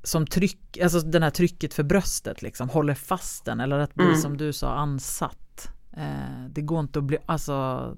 som 0.03 0.25
tryck, 0.27 0.77
alltså 0.83 0.99
den 0.99 1.23
här 1.23 1.29
trycket 1.29 1.73
för 1.73 1.83
bröstet 1.83 2.41
liksom 2.41 2.69
håller 2.69 2.93
fast 2.93 3.45
den 3.45 3.59
eller 3.59 3.79
att 3.79 3.95
bli 3.95 4.05
mm. 4.05 4.17
som 4.17 4.37
du 4.37 4.53
sa 4.53 4.73
ansatt. 4.73 5.69
Eh, 5.93 6.45
det 6.49 6.61
går 6.61 6.79
inte 6.79 6.99
att 6.99 7.05
bli, 7.05 7.17
alltså 7.25 7.97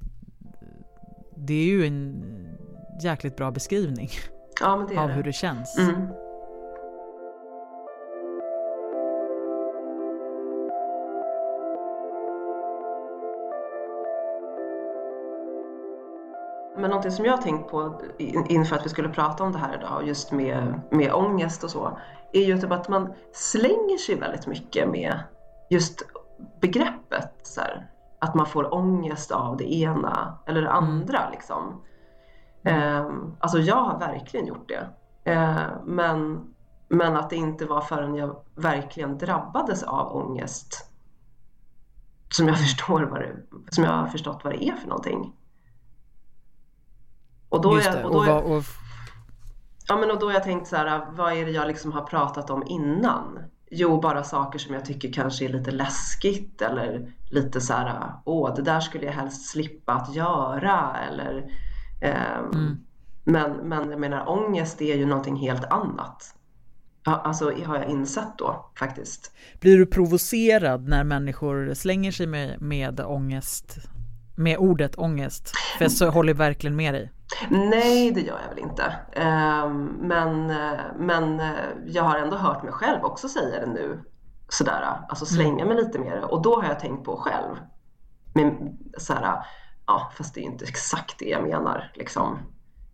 det 1.38 1.53
är 1.53 1.65
ju 1.65 1.86
en 1.86 2.24
jäkligt 3.03 3.36
bra 3.38 3.51
beskrivning 3.51 4.10
ja, 4.62 4.68
av 4.68 4.88
det. 5.08 5.13
hur 5.13 5.24
det 5.24 5.34
känns. 5.34 5.77
Mm. 5.77 6.28
Men 16.79 16.89
någonting 16.89 17.12
som 17.12 17.25
jag 17.25 17.33
har 17.33 17.41
tänkt 17.41 17.71
på 17.71 18.01
inför 18.48 18.75
att 18.75 18.86
vi 18.86 18.89
skulle 18.89 19.09
prata 19.09 19.43
om 19.43 19.51
det 19.51 19.57
här 19.59 19.77
idag, 19.77 20.07
just 20.07 20.31
med, 20.31 20.81
med 20.91 21.13
ångest 21.13 21.63
och 21.63 21.69
så, 21.69 21.98
är 22.33 22.43
ju 22.43 22.57
typ 22.57 22.71
att 22.71 22.89
man 22.89 23.13
slänger 23.33 23.98
sig 23.98 24.15
väldigt 24.15 24.48
mycket 24.48 24.89
med 24.89 25.19
just 25.69 26.01
begreppet. 26.62 27.31
Så 27.43 27.62
här, 27.62 27.88
att 28.19 28.36
man 28.36 28.45
får 28.45 28.74
ångest 28.74 29.31
av 29.31 29.57
det 29.57 29.74
ena 29.74 30.38
eller 30.45 30.62
det 30.62 30.67
mm. 30.67 30.83
andra. 30.83 31.19
Mm. 31.19 31.31
Liksom. 31.31 31.81
Eh, 32.63 33.09
alltså 33.39 33.59
jag 33.59 33.75
har 33.75 34.00
verkligen 34.00 34.45
gjort 34.45 34.69
det. 34.69 34.88
Eh, 35.31 35.67
men, 35.86 36.48
men 36.88 37.17
att 37.17 37.29
det 37.29 37.36
inte 37.36 37.65
var 37.65 37.81
förrän 37.81 38.15
jag 38.15 38.36
verkligen 38.55 39.17
drabbades 39.17 39.83
av 39.83 40.15
ångest 40.15 40.89
som 42.29 42.48
jag, 42.48 42.57
förstår 42.59 43.01
vad 43.01 43.19
det, 43.19 43.36
som 43.69 43.83
jag 43.83 43.91
har 43.91 44.07
förstått 44.07 44.41
vad 44.43 44.53
det 44.53 44.63
är 44.63 44.75
för 44.75 44.88
någonting. 44.88 45.33
Och 47.50 47.62
då, 47.62 47.75
Just 47.75 47.91
det, 47.91 48.03
och 48.03 48.12
då, 48.12 48.20
och 48.20 48.25
vad, 48.25 48.44
och... 48.44 48.63
Ja, 49.88 49.98
men 49.98 50.12
och 50.12 50.20
då 50.20 50.25
har 50.25 50.34
jag 50.34 50.44
tänkt 50.44 50.68
så 50.68 50.75
här, 50.75 51.06
vad 51.12 51.34
är 51.34 51.46
det 51.46 51.51
jag 51.51 51.68
liksom 51.68 51.91
har 51.91 52.03
pratat 52.03 52.50
om 52.50 52.63
innan? 52.68 53.39
Jo, 53.72 54.01
bara 54.01 54.24
saker 54.24 54.60
som 54.60 54.75
jag 54.75 54.86
tycker 54.86 55.13
kanske 55.13 55.46
är 55.46 55.50
lite 55.50 55.72
läskigt 55.72 56.62
eller 56.62 57.13
lite 57.32 57.62
så 57.62 57.74
här, 57.74 58.13
åh, 58.25 58.56
det 58.56 58.62
där 58.62 58.79
skulle 58.79 59.06
jag 59.06 59.13
helst 59.13 59.50
slippa 59.50 59.94
att 59.94 60.15
göra 60.15 60.98
eller 61.10 61.51
eh, 62.01 62.38
mm. 62.38 62.77
men, 63.24 63.51
men 63.51 63.91
jag 63.91 64.00
menar 64.00 64.29
ångest 64.29 64.82
är 64.82 64.96
ju 64.96 65.06
någonting 65.06 65.36
helt 65.36 65.65
annat. 65.65 66.36
Alltså 67.03 67.53
har 67.65 67.75
jag 67.75 67.89
insett 67.89 68.38
då 68.38 68.72
faktiskt. 68.79 69.32
Blir 69.60 69.77
du 69.77 69.86
provocerad 69.86 70.88
när 70.88 71.03
människor 71.03 71.74
slänger 71.74 72.12
sig 72.12 72.27
med, 72.27 72.62
med 72.62 73.00
ångest? 73.00 73.77
Med 74.36 74.58
ordet 74.58 74.98
ångest? 74.98 75.51
För 75.77 76.06
jag 76.06 76.12
håller 76.12 76.34
verkligen 76.34 76.75
med 76.75 76.94
dig. 76.94 77.12
Nej, 77.50 78.12
det 78.12 78.22
gör 78.22 78.39
jag 78.41 78.50
väl 78.50 78.60
inte. 78.60 78.96
Ehm, 79.12 79.86
men, 79.86 80.48
men 80.98 81.41
jag 81.86 82.03
har 82.03 82.17
ändå 82.17 82.38
hört 82.38 82.63
mig 82.63 82.72
själv 82.72 83.03
också 83.05 83.29
säga 83.29 83.60
det 83.60 83.72
nu. 83.72 84.03
Sådär, 84.50 85.05
alltså 85.10 85.25
slänga 85.25 85.65
mig 85.65 85.75
lite 85.75 86.00
mer. 86.00 86.31
Och 86.31 86.41
då 86.41 86.62
har 86.62 86.67
jag 86.67 86.79
tänkt 86.79 87.05
på 87.05 87.17
själv. 87.17 87.55
Men, 88.34 88.77
såhär, 88.98 89.46
ja, 89.86 90.12
fast 90.17 90.34
det 90.34 90.41
är 90.41 90.43
inte 90.43 90.65
exakt 90.65 91.19
det 91.19 91.29
jag 91.29 91.43
menar. 91.43 91.91
Liksom. 91.93 92.38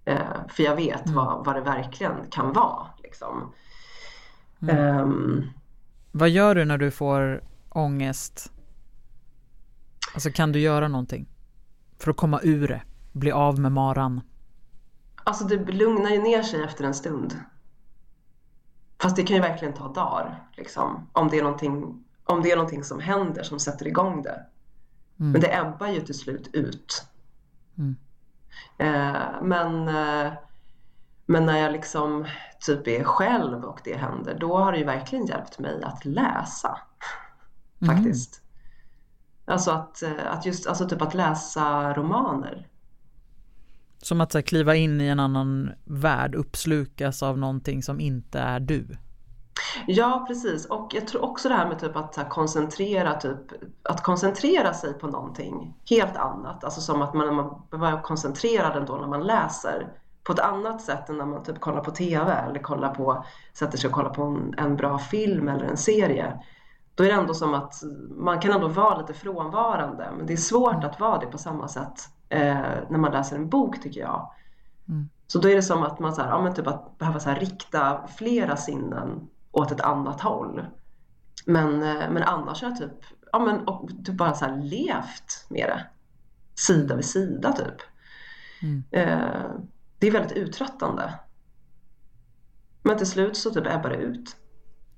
Ehm, 0.06 0.50
för 0.50 0.64
jag 0.64 0.76
vet 0.76 1.06
mm. 1.06 1.16
vad, 1.16 1.46
vad 1.46 1.56
det 1.56 1.62
verkligen 1.62 2.30
kan 2.30 2.54
vara. 2.54 2.88
Liksom. 3.04 3.54
Mm. 4.62 5.00
Um, 5.00 5.50
vad 6.12 6.30
gör 6.30 6.56
du 6.56 6.66
när 6.66 6.78
du 6.78 6.92
får 6.92 7.44
ångest? 7.70 8.52
Alltså 10.14 10.32
kan 10.32 10.52
du 10.52 10.60
göra 10.60 10.88
någonting? 10.88 11.28
För 12.00 12.12
att 12.12 12.18
komma 12.18 12.40
ur 12.44 12.68
det? 12.68 12.82
Bli 13.12 13.32
av 13.32 13.60
med 13.60 13.72
maran? 13.72 14.22
Alltså 15.28 15.44
det 15.44 15.72
lugnar 15.72 16.10
ju 16.10 16.22
ner 16.22 16.44
sig 16.44 16.64
efter 16.64 16.84
en 16.84 16.94
stund. 16.94 17.40
Fast 19.02 19.16
det 19.16 19.24
kan 19.24 19.36
ju 19.36 19.42
verkligen 19.42 19.74
ta 19.74 19.88
dagar. 19.88 20.48
Liksom, 20.54 21.10
om, 21.14 21.28
det 21.28 21.38
är 21.38 21.44
någonting, 21.44 22.04
om 22.24 22.42
det 22.42 22.52
är 22.52 22.56
någonting 22.56 22.84
som 22.84 23.00
händer 23.00 23.44
som 23.44 23.60
sätter 23.60 23.88
igång 23.88 24.22
det. 24.22 24.46
Mm. 25.20 25.32
Men 25.32 25.42
det 25.42 25.58
ebbar 25.58 25.88
ju 25.88 26.02
till 26.02 26.20
slut 26.20 26.50
ut. 26.54 27.08
Mm. 27.78 27.96
Eh, 28.78 29.42
men, 29.42 29.88
eh, 29.88 30.34
men 31.26 31.46
när 31.46 31.58
jag 31.58 31.72
liksom 31.72 32.26
typ 32.60 32.88
är 32.88 33.04
själv 33.04 33.64
och 33.64 33.82
det 33.84 33.98
händer, 33.98 34.38
då 34.40 34.58
har 34.58 34.72
det 34.72 34.78
ju 34.78 34.86
verkligen 34.86 35.26
hjälpt 35.26 35.60
mig 35.60 35.84
att 35.84 36.06
läsa. 36.06 36.80
Mm. 37.82 37.96
Faktiskt. 37.96 38.42
Alltså 39.46 39.72
att, 39.72 40.02
eh, 40.04 40.32
att 40.32 40.46
just 40.46 40.68
alltså 40.68 40.90
typ 40.90 41.02
att 41.02 41.14
läsa 41.14 41.94
romaner. 41.94 42.68
Som 44.06 44.22
att 44.22 44.34
här, 44.34 44.42
kliva 44.42 44.76
in 44.76 45.02
i 45.02 45.08
en 45.08 45.20
annan 45.20 45.72
värld, 45.84 46.36
uppslukas 46.36 47.24
av 47.24 47.38
någonting 47.38 47.84
som 47.84 48.00
inte 48.00 48.40
är 48.40 48.60
du. 48.60 48.98
Ja, 49.88 50.26
precis. 50.28 50.66
Och 50.66 50.92
jag 50.94 51.08
tror 51.08 51.24
också 51.24 51.50
det 51.50 51.56
här 51.56 51.68
med 51.68 51.80
typ 51.80 51.96
att 51.96 52.30
koncentrera, 52.30 53.14
typ, 53.14 53.40
att 53.84 54.04
koncentrera 54.04 54.74
sig 54.74 54.94
på 54.94 55.08
någonting 55.08 55.78
helt 55.90 56.18
annat. 56.18 56.64
Alltså 56.64 56.82
som 56.82 57.02
att 57.02 57.14
man, 57.14 57.36
man 57.36 57.62
behöver 57.72 58.02
koncentrerad 58.02 58.78
ändå 58.78 58.98
när 58.98 59.08
man 59.08 59.24
läser 59.24 59.88
på 60.24 60.34
ett 60.34 60.40
annat 60.40 60.82
sätt 60.82 61.10
än 61.10 61.18
när 61.18 61.26
man 61.26 61.44
typ 61.44 61.60
kollar 61.60 61.82
på 61.82 61.92
TV 61.92 62.32
eller 62.32 62.60
kollar 62.60 62.96
på, 62.96 63.26
sätter 63.54 63.78
sig 63.78 63.88
och 63.88 63.94
kollar 63.94 64.14
på 64.14 64.24
en, 64.24 64.54
en 64.58 64.76
bra 64.76 64.98
film 64.98 65.48
eller 65.48 65.66
en 65.66 65.78
serie. 65.78 66.40
Då 66.96 67.04
är 67.04 67.08
det 67.08 67.14
ändå 67.14 67.34
som 67.34 67.54
att 67.54 67.74
man 68.10 68.40
kan 68.40 68.52
ändå 68.52 68.68
vara 68.68 68.98
lite 68.98 69.14
frånvarande 69.14 70.12
men 70.18 70.26
det 70.26 70.34
är 70.34 70.38
svårt 70.38 70.84
att 70.84 71.00
vara 71.00 71.20
det 71.20 71.26
på 71.26 71.38
samma 71.38 71.68
sätt 71.68 72.10
eh, 72.30 72.78
när 72.90 72.98
man 72.98 73.12
läser 73.12 73.36
en 73.36 73.50
bok 73.50 73.82
tycker 73.82 74.02
jag. 74.02 74.32
Mm. 74.88 75.10
Så 75.28 75.40
då 75.40 75.50
är 75.50 75.56
det 75.56 75.62
som 75.62 75.84
att 75.84 76.00
man 76.00 76.16
så 76.16 76.22
här, 76.22 76.30
ja, 76.30 76.42
men 76.42 76.54
typ 76.54 76.68
att 76.68 76.98
behöva 76.98 77.20
så 77.20 77.30
här, 77.30 77.40
rikta 77.40 78.08
flera 78.08 78.58
sinnen 78.58 79.30
åt 79.52 79.72
ett 79.72 79.82
annat 79.82 80.22
håll. 80.22 80.66
Men, 81.46 81.84
eh, 81.84 82.10
men 82.10 82.24
annars 82.24 82.62
har 82.62 82.70
jag 82.70 82.78
typ, 82.78 83.06
ja, 83.32 83.40
men, 83.40 83.68
och 83.68 83.90
typ 84.06 84.16
bara 84.16 84.34
så 84.34 84.46
här 84.46 84.62
levt 84.62 85.46
med 85.50 85.70
det. 85.70 85.88
Sida 86.56 86.96
vid 86.96 87.06
sida 87.06 87.52
typ. 87.52 87.82
Mm. 88.62 88.84
Eh, 88.92 89.52
det 90.00 90.08
är 90.08 90.12
väldigt 90.12 90.38
uttröttande. 90.38 91.14
Men 92.84 92.98
till 92.98 93.08
slut 93.08 93.38
så 93.38 93.50
typ 93.52 93.68
ebbar 93.68 93.90
det 93.90 93.96
ut. 93.96 94.36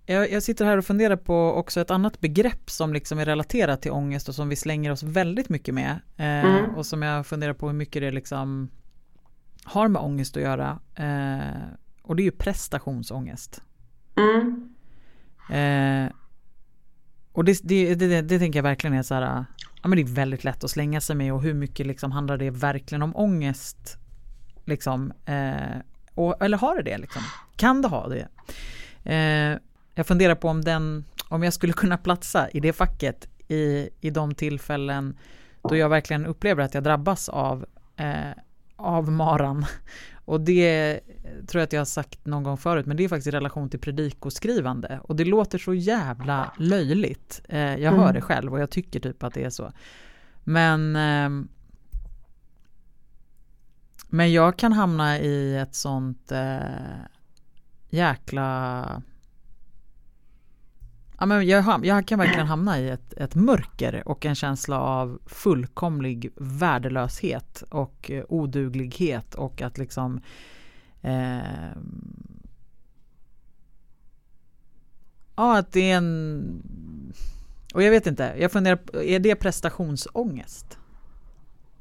Jag, 0.10 0.32
jag, 0.32 0.44
sitter 0.44 0.66
här 0.66 0.78
och 0.78 0.86
funderar 0.86 1.16
på 1.16 1.54
också 1.54 1.82
ett 1.82 1.92
annat 1.92 2.22
begrepp 2.22 2.70
som 2.70 2.94
liksom 2.94 3.20
är 3.20 3.26
relaterat 3.26 3.82
till 3.82 3.92
ångest 3.92 4.30
och 4.30 4.36
som 4.36 4.50
vi 4.50 4.56
slänger 4.56 4.92
oss 4.92 5.04
väldigt 5.04 5.50
mycket 5.50 5.74
med. 5.74 6.00
Eh, 6.18 6.46
mm. 6.46 6.76
Och 6.76 6.86
som 6.86 7.02
jag 7.02 7.26
funderar 7.28 7.54
på 7.54 7.68
hur 7.68 7.74
mycket 7.74 8.02
det 8.02 8.12
liksom 8.12 8.70
har 9.64 9.88
med 9.88 10.02
ångest 10.02 10.38
att 10.38 10.44
göra. 10.44 10.80
Eh, 10.96 11.64
och 12.02 12.16
det 12.16 12.22
är 12.22 12.26
ju 12.26 12.32
prestationsångest. 12.32 13.62
Mm. 14.16 14.76
Eh, 15.50 16.12
och 17.32 17.46
det, 17.46 17.60
det, 17.64 17.96
det, 17.96 18.22
det, 18.22 18.40
tänker 18.40 18.60
jag 18.60 18.64
verkligen 18.64 18.96
är 18.96 19.04
så 19.04 19.16
här, 19.16 19.46
ja 19.82 19.88
men 19.88 19.96
det 19.96 20.02
är 20.02 20.16
väldigt 20.16 20.44
lätt 20.44 20.64
att 20.64 20.72
slänga 20.72 21.02
sig 21.02 21.16
med 21.16 21.34
och 21.34 21.42
hur 21.42 21.54
mycket 21.54 21.88
liksom 21.88 22.12
handlar 22.12 22.38
det 22.38 22.50
verkligen 22.50 23.02
om 23.02 23.16
ångest? 23.16 23.98
Liksom, 24.66 25.14
eh, 25.26 25.78
och, 26.14 26.44
eller 26.44 26.58
har 26.58 26.76
det 26.76 26.84
det 26.84 26.98
liksom? 26.98 27.22
Kan 27.56 27.82
det 27.82 27.88
ha 27.88 28.08
det? 28.08 28.28
Eh, 29.14 29.58
jag 29.98 30.08
funderar 30.08 30.36
på 30.36 30.48
om 30.48 30.62
den, 30.62 31.06
om 31.30 31.44
jag 31.44 31.54
skulle 31.54 31.74
kunna 31.74 31.98
platsa 31.98 32.50
i 32.50 32.60
det 32.60 32.74
facket 32.74 33.28
i, 33.48 33.90
i 34.02 34.10
de 34.10 34.36
tillfällen 34.36 35.18
då 35.62 35.76
jag 35.76 35.90
verkligen 35.90 36.26
upplever 36.26 36.64
att 36.64 36.74
jag 36.74 36.84
drabbas 36.84 37.30
av, 37.30 37.66
eh, 37.96 38.32
av 38.76 39.12
maran. 39.12 39.66
Och 40.26 40.42
det 40.42 41.00
tror 41.48 41.60
jag 41.60 41.64
att 41.64 41.74
jag 41.74 41.80
har 41.80 41.86
sagt 41.86 42.26
någon 42.26 42.44
gång 42.44 42.58
förut, 42.58 42.86
men 42.86 42.98
det 42.98 43.04
är 43.04 43.10
faktiskt 43.10 43.28
i 43.28 43.32
relation 43.32 43.70
till 43.70 43.80
predikoskrivande. 43.80 45.00
Och 45.04 45.16
det 45.16 45.26
låter 45.26 45.58
så 45.58 45.74
jävla 45.74 46.54
löjligt. 46.58 47.42
Eh, 47.50 47.76
jag 47.76 47.92
hör 47.92 48.02
mm. 48.02 48.14
det 48.14 48.22
själv 48.22 48.54
och 48.54 48.60
jag 48.60 48.70
tycker 48.70 49.00
typ 49.00 49.24
att 49.24 49.34
det 49.34 49.44
är 49.44 49.50
så. 49.50 49.72
Men 50.44 50.96
eh, 50.96 51.48
men 54.10 54.34
jag 54.34 54.58
kan 54.58 54.74
hamna 54.74 55.20
i 55.20 55.58
ett 55.58 55.76
sånt 55.76 56.32
eh, 56.32 56.60
jäkla 57.90 59.02
Ja, 61.20 61.26
men 61.26 61.48
jag, 61.48 61.86
jag 61.86 62.08
kan 62.08 62.20
verkligen 62.20 62.48
hamna 62.48 62.80
i 62.80 62.90
ett, 62.90 63.14
ett 63.14 63.36
mörker 63.36 64.08
och 64.08 64.26
en 64.26 64.36
känsla 64.36 64.80
av 64.80 65.20
fullkomlig 65.26 66.32
värdelöshet 66.36 67.64
och 67.70 68.12
eh, 68.12 68.24
oduglighet 68.30 69.36
och 69.36 69.62
att 69.62 69.78
liksom 69.78 70.22
eh, 71.02 71.38
Ja, 75.36 75.58
att 75.58 75.72
det 75.72 75.92
är 75.92 75.98
en 75.98 76.64
och 77.74 77.84
jag 77.84 77.92
vet 77.92 78.08
inte, 78.08 78.36
jag 78.40 78.52
funderar, 78.52 78.96
är 79.04 79.20
det 79.20 79.36
prestationsångest? 79.36 80.78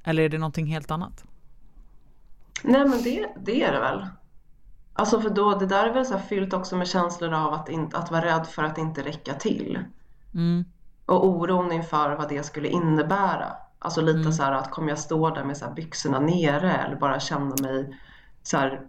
Eller 0.05 0.23
är 0.23 0.29
det 0.29 0.39
någonting 0.39 0.67
helt 0.67 0.91
annat? 0.91 1.25
Nej 2.63 2.89
men 2.89 3.03
det, 3.03 3.29
det 3.45 3.63
är 3.63 3.73
det 3.73 3.81
väl. 3.81 4.07
Alltså 4.97 5.21
för 5.21 5.31
då, 5.31 5.55
det 5.55 5.67
där 5.67 5.87
är 5.87 5.95
väl 5.95 6.07
så 6.07 6.19
fyllt 6.19 6.53
också 6.53 6.77
med 6.77 6.89
känslor 6.89 7.35
av 7.35 7.53
att, 7.55 7.69
in, 7.69 7.91
att 7.95 8.11
vara 8.11 8.25
rädd 8.25 8.47
för 8.47 8.63
att 8.63 8.79
inte 8.79 9.03
räcka 9.03 9.35
till. 9.35 9.79
Mm. 10.35 10.65
Och 11.07 11.27
oron 11.27 11.73
inför 11.73 12.17
vad 12.17 12.29
det 12.29 12.43
skulle 12.43 12.69
innebära. 12.69 13.53
Alltså 13.79 14.01
lite 14.01 14.19
Mm. 14.19 14.33
så 14.33 14.43
här 14.43 14.53
att 14.53 14.71
kommer 14.71 14.89
jag 14.89 14.99
stå 14.99 15.31
där 15.31 15.45
med 15.45 15.57
så 15.57 15.71
byxorna 15.71 16.21
nere 16.21 16.73
eller 16.73 16.97
bara 16.97 17.21
känna 17.21 17.55
mig 17.63 17.99
så 18.43 18.57
här 18.57 18.81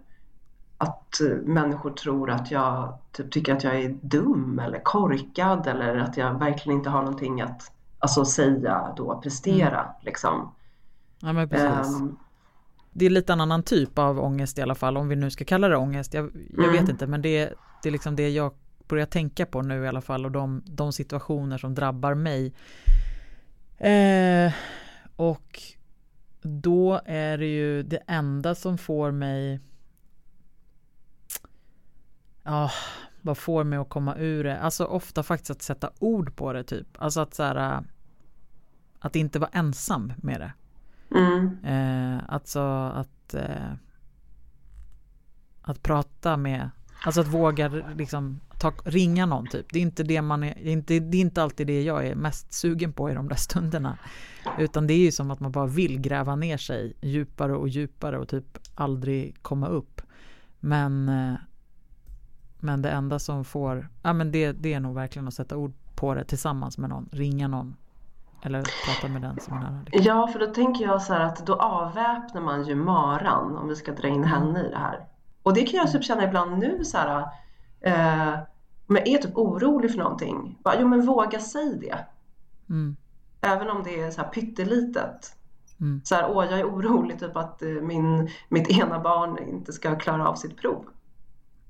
att 0.78 1.20
eh, 1.20 1.36
människor 1.36 1.90
tror 1.90 2.30
att 2.30 2.50
jag 2.50 2.98
typ 3.12 3.30
tycker 3.32 3.54
att 3.56 3.64
jag 3.64 3.80
är 3.80 3.88
dum 4.02 4.58
eller 4.58 4.78
korkad 4.84 5.66
eller 5.66 5.96
att 5.96 6.16
jag 6.16 6.38
verkligen 6.38 6.78
inte 6.78 6.90
har 6.90 7.02
någonting 7.02 7.40
att 7.40 7.72
alltså, 7.98 8.24
säga 8.24 8.92
då, 8.96 9.20
prestera 9.20 9.86
liksom. 10.02 10.52
Ja 11.20 11.32
men 11.32 11.48
precis. 11.48 12.00
Ehm, 12.00 12.16
det 12.92 13.06
är 13.06 13.10
lite 13.10 13.32
en 13.32 13.40
annan 13.40 13.62
typ 13.62 13.98
av 13.98 14.20
ångest 14.20 14.58
i 14.58 14.62
alla 14.62 14.74
fall, 14.74 14.96
om 14.96 15.08
vi 15.08 15.16
nu 15.16 15.30
ska 15.30 15.44
kalla 15.44 15.68
det 15.68 15.76
ångest. 15.76 16.14
Jag, 16.14 16.24
jag 16.56 16.64
Mm. 16.68 16.72
vet 16.80 16.88
inte, 16.88 17.06
men 17.06 17.22
det, 17.22 17.52
det 17.82 17.88
är 17.88 17.90
liksom 17.92 18.16
det 18.16 18.28
jag 18.30 18.52
börjar 18.88 19.06
tänka 19.06 19.46
på 19.46 19.62
nu 19.62 19.84
i 19.84 19.88
alla 19.88 20.00
fall 20.00 20.24
och 20.24 20.32
de, 20.32 20.62
de 20.66 20.92
situationer 20.92 21.58
som 21.58 21.74
drabbar 21.74 22.14
mig. 22.14 22.54
Eh, 23.78 24.52
och 25.16 25.62
då 26.42 27.00
är 27.04 27.38
det 27.38 27.46
ju 27.46 27.82
det 27.82 28.02
enda 28.06 28.54
som 28.54 28.78
får 28.78 29.10
mig 29.10 29.60
Ja, 32.42 32.70
vad 33.22 33.38
får 33.38 33.64
mig 33.64 33.78
att 33.78 33.88
komma 33.88 34.16
ur 34.16 34.44
det? 34.44 34.58
Alltså 34.58 34.84
ofta 34.84 35.22
faktiskt 35.22 35.50
att 35.50 35.62
sätta 35.62 35.90
ord 35.98 36.36
på 36.36 36.52
det 36.52 36.64
typ. 36.64 36.86
Alltså 36.98 37.20
att 37.20 37.34
så 37.34 37.42
här, 37.42 37.82
Att 38.98 39.16
inte 39.16 39.38
vara 39.38 39.50
ensam 39.52 40.12
med 40.16 40.40
det 40.40 40.52
mm, 41.14 41.58
Eh, 41.64 42.24
alltså 42.28 42.60
att 42.94 43.34
eh, 43.34 43.72
Att 45.62 45.82
prata 45.82 46.36
med 46.36 46.70
Alltså 47.04 47.20
att 47.20 47.28
våga 47.28 47.68
liksom 47.96 48.40
ta, 48.58 48.72
ringa 48.84 49.26
någon 49.26 49.46
typ. 49.46 49.66
Det 49.72 49.78
är 49.78 49.82
inte 49.82 50.02
det 50.02 50.22
man 50.22 50.44
är, 50.44 50.54
det 50.62 50.68
är 50.68 50.72
inte, 50.72 50.98
det 50.98 51.16
är 51.16 51.20
inte 51.20 51.42
alltid 51.42 51.66
det 51.66 51.82
jag 51.82 52.06
är 52.06 52.14
mest 52.14 52.52
sugen 52.52 52.92
på 52.92 53.10
i 53.10 53.14
de 53.14 53.28
där 53.28 53.36
stunderna. 53.36 53.98
Utan 54.58 54.86
det 54.86 54.94
är 54.94 54.98
ju 54.98 55.12
som 55.12 55.30
att 55.30 55.40
man 55.40 55.52
bara 55.52 55.66
vill 55.66 56.00
gräva 56.00 56.36
ner 56.36 56.56
sig 56.56 56.92
djupare 57.00 57.56
och 57.56 57.68
djupare 57.68 58.18
och 58.18 58.28
typ 58.28 58.58
aldrig 58.74 59.42
komma 59.42 59.66
upp. 59.68 60.02
Men 60.60 61.08
eh, 61.08 61.34
Men 62.60 62.82
det 62.82 62.90
enda 62.90 63.18
som 63.18 63.44
får, 63.44 63.88
ja 64.02 64.12
men 64.12 64.32
det, 64.32 64.52
det 64.52 64.74
är 64.74 64.80
nog 64.80 64.94
verkligen 64.94 65.28
att 65.28 65.34
sätta 65.34 65.56
ord 65.56 65.72
på 65.94 66.14
det 66.14 66.24
tillsammans 66.24 66.78
med 66.78 66.90
någon, 66.90 67.08
ringa 67.12 67.48
någon. 67.48 67.76
Eller 68.42 68.62
prata 68.86 69.08
med 69.12 69.22
den 69.22 69.40
som 69.40 69.56
är 69.56 69.60
nära. 69.60 69.82
liksom. 69.86 70.02
Ja, 70.06 70.26
för 70.28 70.38
då 70.38 70.46
tänker 70.46 70.84
jag 70.84 71.02
så 71.02 71.12
här 71.12 71.20
att 71.20 71.46
då 71.46 71.54
avväpnar 71.54 72.40
man 72.40 72.64
ju 72.64 72.74
maran 72.74 73.56
om 73.56 73.68
vi 73.68 73.76
ska 73.76 73.92
dra 73.92 74.08
in 74.08 74.24
henne 74.24 74.60
i 74.66 74.70
det 74.70 74.78
här. 74.78 75.06
Och 75.42 75.54
det 75.54 75.62
kan 75.62 75.78
jag 75.78 75.92
typ 75.92 76.04
känna 76.04 76.24
ibland 76.24 76.58
nu 76.58 76.84
så 76.84 76.98
här. 76.98 77.26
Eh, 77.80 78.38
om 78.88 78.96
jag 78.96 79.08
är 79.08 79.18
typ 79.18 79.36
orolig 79.36 79.90
för 79.90 79.98
någonting. 79.98 80.58
Bara, 80.64 80.80
jo 80.80 80.88
men 80.88 81.06
våga 81.06 81.40
säg 81.40 81.78
det. 81.80 81.98
Mm, 82.70 82.96
Även 83.40 83.70
om 83.70 83.82
det 83.82 84.00
är 84.00 84.10
så 84.10 84.22
här 84.22 84.28
pyttelitet. 84.28 85.36
mm, 85.80 86.00
Så 86.04 86.14
här, 86.14 86.30
åh 86.30 86.44
jag 86.50 86.60
är 86.60 86.64
orolig 86.64 87.20
typ 87.20 87.36
att 87.36 87.62
eh, 87.62 87.68
min, 87.68 88.30
mitt 88.48 88.68
ena 88.68 88.98
barn 89.00 89.38
inte 89.38 89.72
ska 89.72 89.96
klara 89.96 90.28
av 90.28 90.34
sitt 90.34 90.56
prov. 90.60 90.84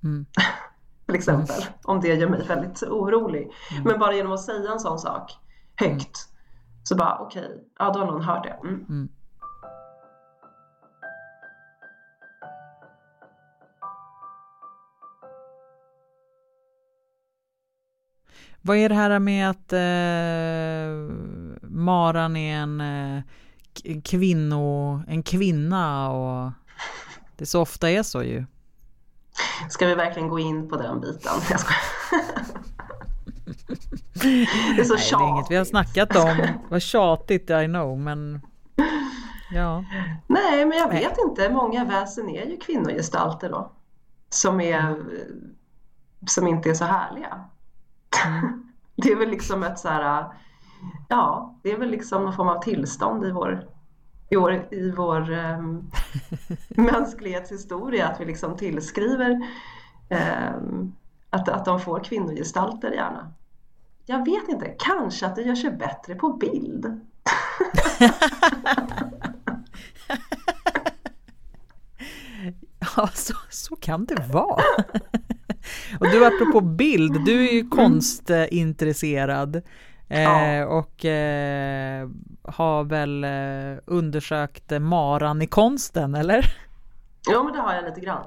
mm. 0.03 0.27
Till 1.07 1.14
exempel. 1.14 1.57
Om 1.85 2.01
det 2.01 2.14
gör 2.14 2.29
mig 2.29 2.47
väldigt 2.47 2.83
orolig. 2.83 3.51
Mm. 3.73 3.85
Men 3.85 3.99
bara 3.99 4.14
genom 4.14 4.33
att 4.33 4.40
säga 4.40 4.73
en 4.73 4.81
sån 4.81 4.99
sak 4.99 5.33
högt. 5.77 6.29
Så 6.83 6.97
bara 6.97 7.19
okej, 7.19 7.64
ja 7.79 7.91
då 7.91 7.99
har 7.99 8.07
någon 8.07 8.23
hört 8.23 8.45
det. 8.45 8.69
Mm. 8.69 8.87
Mm. 8.88 9.09
Vad 18.61 18.77
är 18.77 18.88
det 18.88 18.95
här 18.95 19.19
med 19.19 19.51
att 19.51 19.73
eh, 19.73 19.79
Maran 21.69 22.37
är 22.37 22.57
en 22.57 22.81
eh, 22.81 23.23
kvinno, 24.05 25.03
en 25.09 25.23
kvinna 25.23 26.11
och 26.11 26.53
det 27.37 27.47
så 27.47 27.61
ofta 27.61 27.91
är 27.91 28.03
så 28.03 28.23
ju. 28.23 28.45
Ska 29.71 29.87
vi 29.87 29.95
verkligen 29.95 30.29
gå 30.29 30.38
in 30.38 30.69
på 30.69 30.77
den 30.77 31.01
biten? 31.01 31.33
Jag 31.51 31.61
skojar. 31.61 31.81
Det 34.14 34.81
är 34.81 34.85
så 34.85 34.94
Nej, 34.94 35.05
det 35.11 35.25
är 35.25 35.29
inget 35.29 35.51
vi 35.51 35.57
har 35.57 35.64
snackat 35.64 36.16
om. 36.16 36.37
Vad 36.68 36.83
tjatigt, 36.83 37.51
I 37.51 37.66
know, 37.66 37.99
men 37.99 38.40
ja. 39.51 39.85
Nej, 40.27 40.66
men 40.66 40.79
jag 40.79 40.90
vet 40.90 41.18
inte. 41.18 41.51
Många 41.51 41.85
väsen 41.85 42.29
är 42.29 42.47
ju 42.47 42.57
kvinnogestalter 42.57 43.51
då. 43.51 43.73
Som, 44.31 44.61
är, 44.61 44.97
som 46.27 46.47
inte 46.47 46.71
är 46.71 46.75
så 46.75 46.85
härliga. 46.85 47.44
Det 49.03 49.12
är 49.12 49.16
väl 49.16 49.31
liksom 49.31 49.62
ett 49.62 49.79
så 49.79 49.88
här, 49.88 50.25
ja, 51.09 51.55
det 51.62 51.73
är 51.73 51.79
väl 51.79 51.90
liksom 51.90 52.25
någon 52.25 52.33
form 52.33 52.49
av 52.49 52.62
tillstånd 52.62 53.25
i 53.25 53.31
vår, 53.31 53.66
i 54.31 54.37
vår, 54.37 54.53
i 54.71 54.90
vår 54.90 55.31
um, 55.31 55.90
mänsklighetshistoria 56.68 58.09
att 58.09 58.21
vi 58.21 58.25
liksom 58.25 58.57
tillskriver 58.57 59.49
ehm, 60.09 60.92
att, 61.31 61.49
att 61.49 61.64
de 61.64 61.81
får 61.81 62.05
kvinnogestalter 62.05 62.90
gärna. 62.90 63.33
Jag 64.11 64.25
vet 64.25 64.49
inte, 64.49 64.75
kanske 64.79 65.27
att 65.27 65.37
det 65.37 65.42
gör 65.42 65.55
sig 65.55 65.71
bättre 65.71 66.14
på 66.14 66.33
bild. 66.33 66.87
Ja, 72.97 73.09
så, 73.14 73.35
så 73.51 73.77
kan 73.77 74.05
det 74.05 74.23
vara. 74.33 74.62
Och 76.01 76.07
du 76.11 76.27
apropå 76.27 76.61
bild, 76.61 77.25
du 77.27 77.49
är 77.49 77.53
ju 77.53 77.68
konstintresserad. 77.68 79.62
Eh, 80.09 80.62
och 80.62 81.05
eh, 81.05 82.09
har 82.42 82.85
väl 82.85 83.25
eh, 83.25 83.83
undersökt 83.85 84.73
maran 84.81 85.42
i 85.42 85.47
konsten, 85.47 86.14
eller? 86.14 86.55
Ja, 87.31 87.42
men 87.42 87.53
det 87.53 87.59
har 87.59 87.75
jag 87.75 87.85
lite 87.85 88.01
grann. 88.01 88.27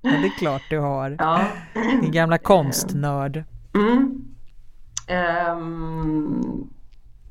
Ja, 0.00 0.10
det 0.10 0.26
är 0.26 0.38
klart 0.38 0.62
du 0.70 0.78
har. 0.78 1.16
Ja. 1.18 1.44
Din 1.74 2.12
gamla 2.12 2.38
konstnörd. 2.38 3.44
Mm. 3.74 4.31
Ehm, 5.12 6.68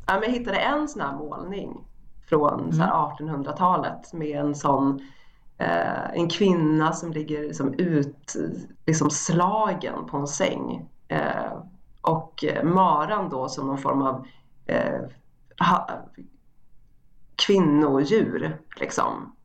ja, 0.06 0.14
men 0.14 0.24
jag 0.24 0.40
hittade 0.40 0.58
en 0.58 0.88
sån 0.88 1.02
här 1.02 1.16
målning 1.16 1.86
från 2.30 2.72
här 2.80 2.92
1800-talet 2.92 4.14
med 4.14 4.40
en 4.40 4.56
sån 4.56 5.00
eh, 5.58 6.12
en 6.14 6.30
kvinna 6.30 6.94
som 6.94 7.12
ligger 7.12 7.42
liksom 7.42 7.74
ut, 7.74 8.36
liksom 8.86 9.10
slagen 9.10 10.06
på 10.06 10.18
en 10.18 10.28
säng. 10.28 10.90
Eh, 11.08 11.54
och 12.02 12.44
maran 12.64 13.30
då 13.30 13.50
som 13.50 13.68
någon 13.68 13.78
form 13.78 14.02
av 14.02 14.26
eh, 14.66 15.02
ha, 15.60 15.90
kvinnodjur 17.48 18.58
liksom. 18.76 19.36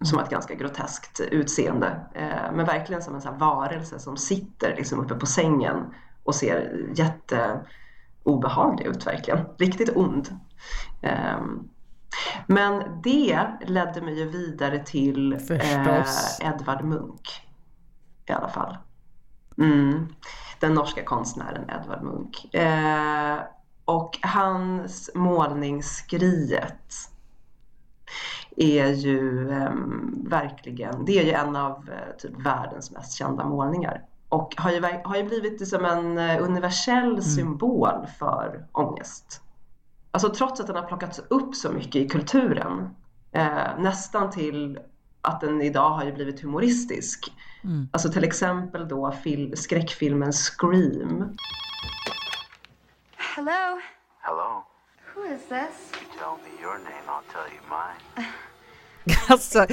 Som 0.00 0.18
har 0.18 0.24
ett 0.24 0.30
ganska 0.30 0.54
groteskt 0.54 1.20
utseende. 1.20 2.00
Eh, 2.14 2.52
men 2.52 2.66
verkligen 2.66 3.02
som 3.02 3.14
en 3.14 3.20
sån 3.20 3.38
varelse 3.38 3.98
som 3.98 4.16
sitter 4.16 4.76
liksom 4.76 5.00
uppe 5.00 5.14
på 5.14 5.26
sängen 5.26 5.94
och 6.28 6.34
ser 6.34 6.86
jätteobehaglig 6.94 8.86
ut 8.86 9.06
verkligen. 9.06 9.46
Riktigt 9.58 9.96
ond. 9.96 10.28
Ehm, 11.02 11.68
men 12.46 13.00
det 13.02 13.46
ledde 13.66 14.02
mig 14.02 14.18
ju 14.18 14.28
vidare 14.28 14.78
till 14.78 15.32
eh. 15.32 16.04
Edvard 16.40 16.84
Munch. 16.84 17.46
I 18.26 18.32
alla 18.32 18.48
fall. 18.48 18.76
Mm. 19.58 20.08
Den 20.60 20.74
norska 20.74 21.04
konstnären 21.04 21.70
Edvard 21.70 22.02
Munch. 22.02 22.54
Eh, 22.54 23.38
och 23.84 24.18
hans 24.22 25.10
målning 25.14 25.82
Skriet 25.82 26.94
är 28.56 28.86
ju 28.86 29.50
eh, 29.50 29.72
verkligen, 30.28 31.04
det 31.04 31.18
är 31.18 31.24
ju 31.24 31.32
en 31.32 31.56
av 31.56 31.90
eh, 31.90 32.16
typ 32.18 32.46
världens 32.46 32.90
mest 32.90 33.12
kända 33.12 33.44
målningar. 33.44 34.07
Och 34.28 34.54
har 34.56 34.70
ju, 34.70 34.82
har 35.04 35.16
ju 35.16 35.22
blivit 35.22 35.68
som 35.68 35.84
en 35.84 36.18
eh, 36.18 36.42
universell 36.42 37.22
symbol 37.22 38.06
för 38.18 38.66
ångest. 38.72 39.42
Alltså 40.10 40.28
trots 40.28 40.60
att 40.60 40.66
den 40.66 40.76
har 40.76 40.82
plockats 40.82 41.18
upp 41.28 41.54
så 41.54 41.70
mycket 41.72 41.96
i 41.96 42.08
kulturen, 42.08 42.94
eh, 43.32 43.78
nästan 43.78 44.30
till 44.30 44.78
att 45.22 45.40
den 45.40 45.62
idag 45.62 45.90
har 45.90 46.04
ju 46.04 46.12
blivit 46.12 46.42
humoristisk. 46.42 47.32
Mm. 47.64 47.88
Alltså 47.92 48.12
till 48.12 48.24
exempel 48.24 48.88
då 48.88 49.12
fil- 49.24 49.56
skräckfilmen 49.56 50.32
Scream. 50.32 51.36
Hello? 53.36 53.80
Hello. 54.20 54.64
Who 55.14 55.24
is 55.34 55.40
this? 55.48 55.92
Tell 56.18 56.36
me 56.44 56.62
your 56.62 56.78
name, 56.78 57.04
I'll 57.06 57.32
tell 57.32 57.52
you 57.54 57.62
mine. 57.70 58.26
Alltså, 59.28 59.66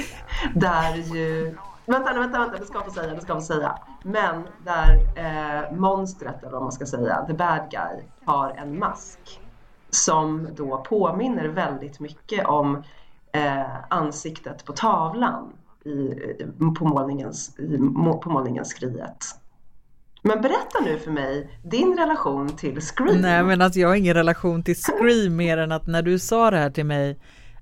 Där 0.54 0.94
ju... 0.96 1.56
Vänta, 1.86 2.14
vänta, 2.14 2.38
vänta, 2.38 2.58
det 2.58 2.64
ska 2.66 2.74
jag 2.74 2.84
få 2.84 2.90
säga, 2.90 3.14
det 3.14 3.20
ska 3.20 3.32
jag 3.32 3.42
få 3.42 3.46
säga. 3.46 3.78
Men 4.06 4.42
där 4.64 5.08
eh, 5.16 5.76
monstret, 5.76 6.42
eller 6.42 6.52
vad 6.52 6.62
man 6.62 6.72
ska 6.72 6.86
säga, 6.86 7.24
the 7.26 7.34
bad 7.34 7.70
guy, 7.70 8.02
har 8.24 8.50
en 8.50 8.78
mask. 8.78 9.40
Som 9.90 10.48
då 10.56 10.84
påminner 10.88 11.48
väldigt 11.48 12.00
mycket 12.00 12.46
om 12.46 12.82
eh, 13.32 13.90
ansiktet 13.90 14.64
på 14.64 14.72
tavlan 14.72 15.52
i, 15.84 16.14
på, 16.78 16.84
målningens, 16.84 17.58
i, 17.58 17.78
på 18.22 18.30
målningens 18.30 18.68
Skriet. 18.68 19.24
Men 20.22 20.42
berätta 20.42 20.80
nu 20.84 20.98
för 20.98 21.10
mig 21.10 21.60
din 21.62 21.98
relation 21.98 22.48
till 22.48 22.80
Scream. 22.80 23.20
nej 23.20 23.42
men 23.42 23.62
alltså 23.62 23.80
jag 23.80 23.88
har 23.88 23.94
ingen 23.94 24.14
relation 24.14 24.62
till 24.62 24.76
Scream 24.76 25.36
mer 25.36 25.58
än 25.58 25.72
att 25.72 25.86
när 25.86 26.02
du 26.02 26.18
sa 26.18 26.50
det 26.50 26.58
här 26.58 26.70
till 26.70 26.86
mig, 26.86 27.18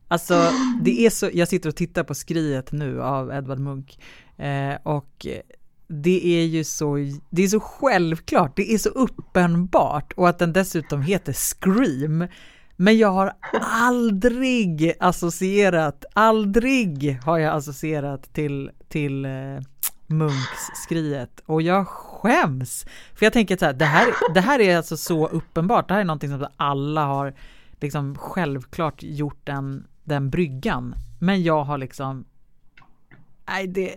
alltså 0.08 0.34
det 0.80 1.06
är 1.06 1.10
så, 1.10 1.30
jag 1.32 1.48
sitter 1.48 1.68
och 1.68 1.76
tittar 1.76 2.04
på 2.04 2.14
Skriet 2.14 2.72
nu 2.72 3.02
av 3.02 3.32
Edvard 3.32 3.58
Munch 3.58 3.98
eh, 4.38 4.76
och 4.82 5.26
det 6.02 6.26
är 6.26 6.44
ju 6.44 6.64
så, 6.64 6.96
det 7.30 7.42
är 7.42 7.48
så 7.48 7.60
självklart, 7.60 8.56
det 8.56 8.72
är 8.72 8.78
så 8.78 8.88
uppenbart 8.88 10.12
och 10.12 10.28
att 10.28 10.38
den 10.38 10.52
dessutom 10.52 11.02
heter 11.02 11.32
Scream. 11.32 12.28
Men 12.76 12.98
jag 12.98 13.10
har 13.10 13.32
aldrig 13.60 14.92
associerat, 15.00 16.04
aldrig 16.12 17.18
har 17.24 17.38
jag 17.38 17.54
associerat 17.54 18.34
till, 18.34 18.70
till 18.88 19.24
eh, 19.24 19.30
Munks 20.06 20.70
skriet 20.84 21.40
och 21.46 21.62
jag 21.62 21.88
skäms. 21.88 22.86
För 23.14 23.26
jag 23.26 23.32
tänker 23.32 23.56
så 23.56 23.64
här, 23.64 23.72
det 23.72 23.84
här, 23.84 24.06
det 24.34 24.40
här 24.40 24.60
är 24.60 24.76
alltså 24.76 24.96
så 24.96 25.28
uppenbart, 25.28 25.88
det 25.88 25.94
här 25.94 26.00
är 26.00 26.04
någonting 26.04 26.30
som 26.30 26.46
alla 26.56 27.04
har 27.04 27.34
liksom 27.80 28.18
självklart 28.18 29.02
gjort 29.02 29.40
den, 29.44 29.86
den 30.04 30.30
bryggan. 30.30 30.94
Men 31.18 31.42
jag 31.42 31.64
har 31.64 31.78
liksom, 31.78 32.24
nej 33.46 33.66
det, 33.66 33.94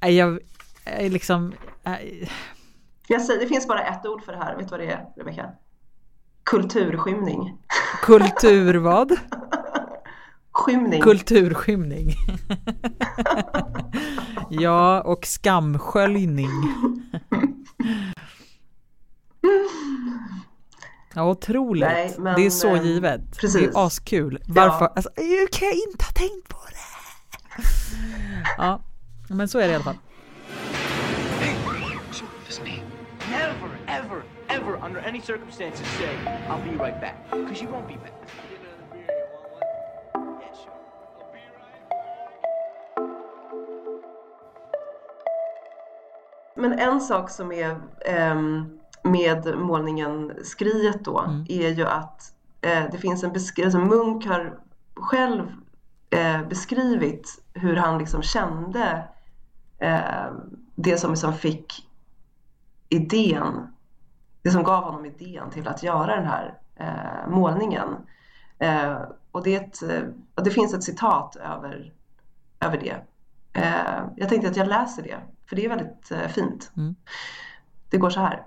nej 0.00 0.16
jag, 0.16 0.38
liksom, 0.86 1.52
nej, 1.82 2.30
Jag 3.08 3.22
säger, 3.22 3.40
det 3.40 3.46
finns 3.46 3.68
bara 3.68 3.84
ett 3.84 4.06
ord 4.06 4.22
för 4.22 4.32
det 4.32 4.38
här, 4.38 4.56
vet 4.56 4.68
du 4.68 4.70
vad 4.70 4.80
det 4.80 4.90
är 4.92 5.06
Rebecka? 5.16 5.50
Kulturskymning. 6.44 7.58
kultur 8.02 8.74
vad? 8.74 9.12
Skymning. 10.54 11.02
Kulturskymning. 11.02 12.08
ja, 14.50 15.00
och 15.00 15.26
skamsköljning. 15.26 16.50
Ja, 21.14 21.30
otroligt. 21.30 21.88
Nej, 21.88 22.14
men, 22.18 22.34
det 22.36 22.46
är 22.46 22.50
så 22.50 22.74
eh, 22.74 22.86
givet. 22.86 23.38
precis. 23.38 23.60
Det 23.60 23.66
är 23.66 23.86
askul. 23.86 24.42
Varför? 24.46 24.84
Ja. 24.84 24.92
Alltså, 24.96 25.10
jag 25.16 25.50
kan 25.50 25.68
jag 25.68 25.76
inte 25.76 26.04
ha 26.04 26.12
tänkt 26.12 26.48
på 26.48 26.58
det. 26.70 26.76
Ja, 28.58 28.80
men 29.28 29.48
så 29.48 29.58
är 29.58 29.66
det 29.66 29.72
i 29.72 29.74
alla 29.74 29.84
fall. 29.84 29.96
Ever, 34.64 34.76
ever, 34.76 34.84
under 34.84 35.00
any 35.00 35.20
circumstances, 35.20 35.86
say, 35.98 36.16
I'll 36.48 36.62
be 36.62 36.76
right 36.76 37.00
back. 37.00 37.30
Because 37.30 37.62
you 37.62 37.68
won't 37.68 37.88
be 37.88 37.96
back. 37.96 38.12
Men 46.56 46.78
en 46.78 47.00
sak 47.00 47.30
som 47.30 47.52
är 47.52 47.80
ehm, 48.06 48.78
med 49.02 49.58
målningen 49.58 50.32
Skriet 50.42 51.04
då 51.04 51.44
är 51.48 51.70
ju 51.70 51.86
att 51.86 52.32
eh, 52.60 52.84
det 52.92 52.98
finns 52.98 53.24
en 53.24 53.32
beskrivning, 53.32 53.74
alltså 53.74 53.96
Munk 53.96 54.26
har 54.26 54.58
själv 54.94 55.42
eh, 56.10 56.48
beskrivit 56.48 57.42
hur 57.54 57.76
han 57.76 57.98
liksom 57.98 58.22
kände 58.22 59.08
eh, 59.78 60.32
det 60.74 60.96
som 60.96 61.10
liksom 61.10 61.34
fick 61.34 61.88
idén, 62.88 63.73
det 64.44 64.50
som 64.50 64.62
gav 64.62 64.84
honom 64.84 65.06
idén 65.06 65.50
till 65.50 65.68
att 65.68 65.82
göra 65.82 66.16
den 66.16 66.26
här 66.26 66.58
eh, 66.76 67.30
målningen. 67.30 67.96
Eh, 68.58 68.98
och 69.32 69.42
det, 69.42 69.54
ett, 69.54 69.82
eh, 69.82 70.02
och 70.34 70.44
det 70.44 70.50
finns 70.50 70.74
ett 70.74 70.84
citat 70.84 71.36
över, 71.36 71.92
över 72.60 72.78
det. 72.78 72.96
Eh, 73.52 74.04
jag 74.16 74.28
tänkte 74.28 74.50
att 74.50 74.56
jag 74.56 74.68
läser 74.68 75.02
det, 75.02 75.16
för 75.46 75.56
det 75.56 75.64
är 75.64 75.68
väldigt 75.68 76.10
eh, 76.10 76.28
fint. 76.28 76.70
Det 77.90 77.98
går 77.98 78.10
så 78.10 78.20
här. 78.20 78.46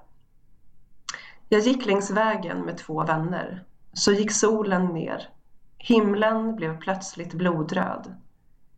Jag 1.50 1.62
gick 1.62 1.86
längs 1.86 2.12
vägen 2.12 2.62
med 2.62 2.78
två 2.78 3.04
vänner. 3.04 3.64
Så 3.94 4.12
gick 4.12 4.32
solen 4.32 4.86
ner. 4.86 5.30
Himlen 5.78 6.56
blev 6.56 6.80
plötsligt 6.80 7.34
blodröd. 7.34 8.16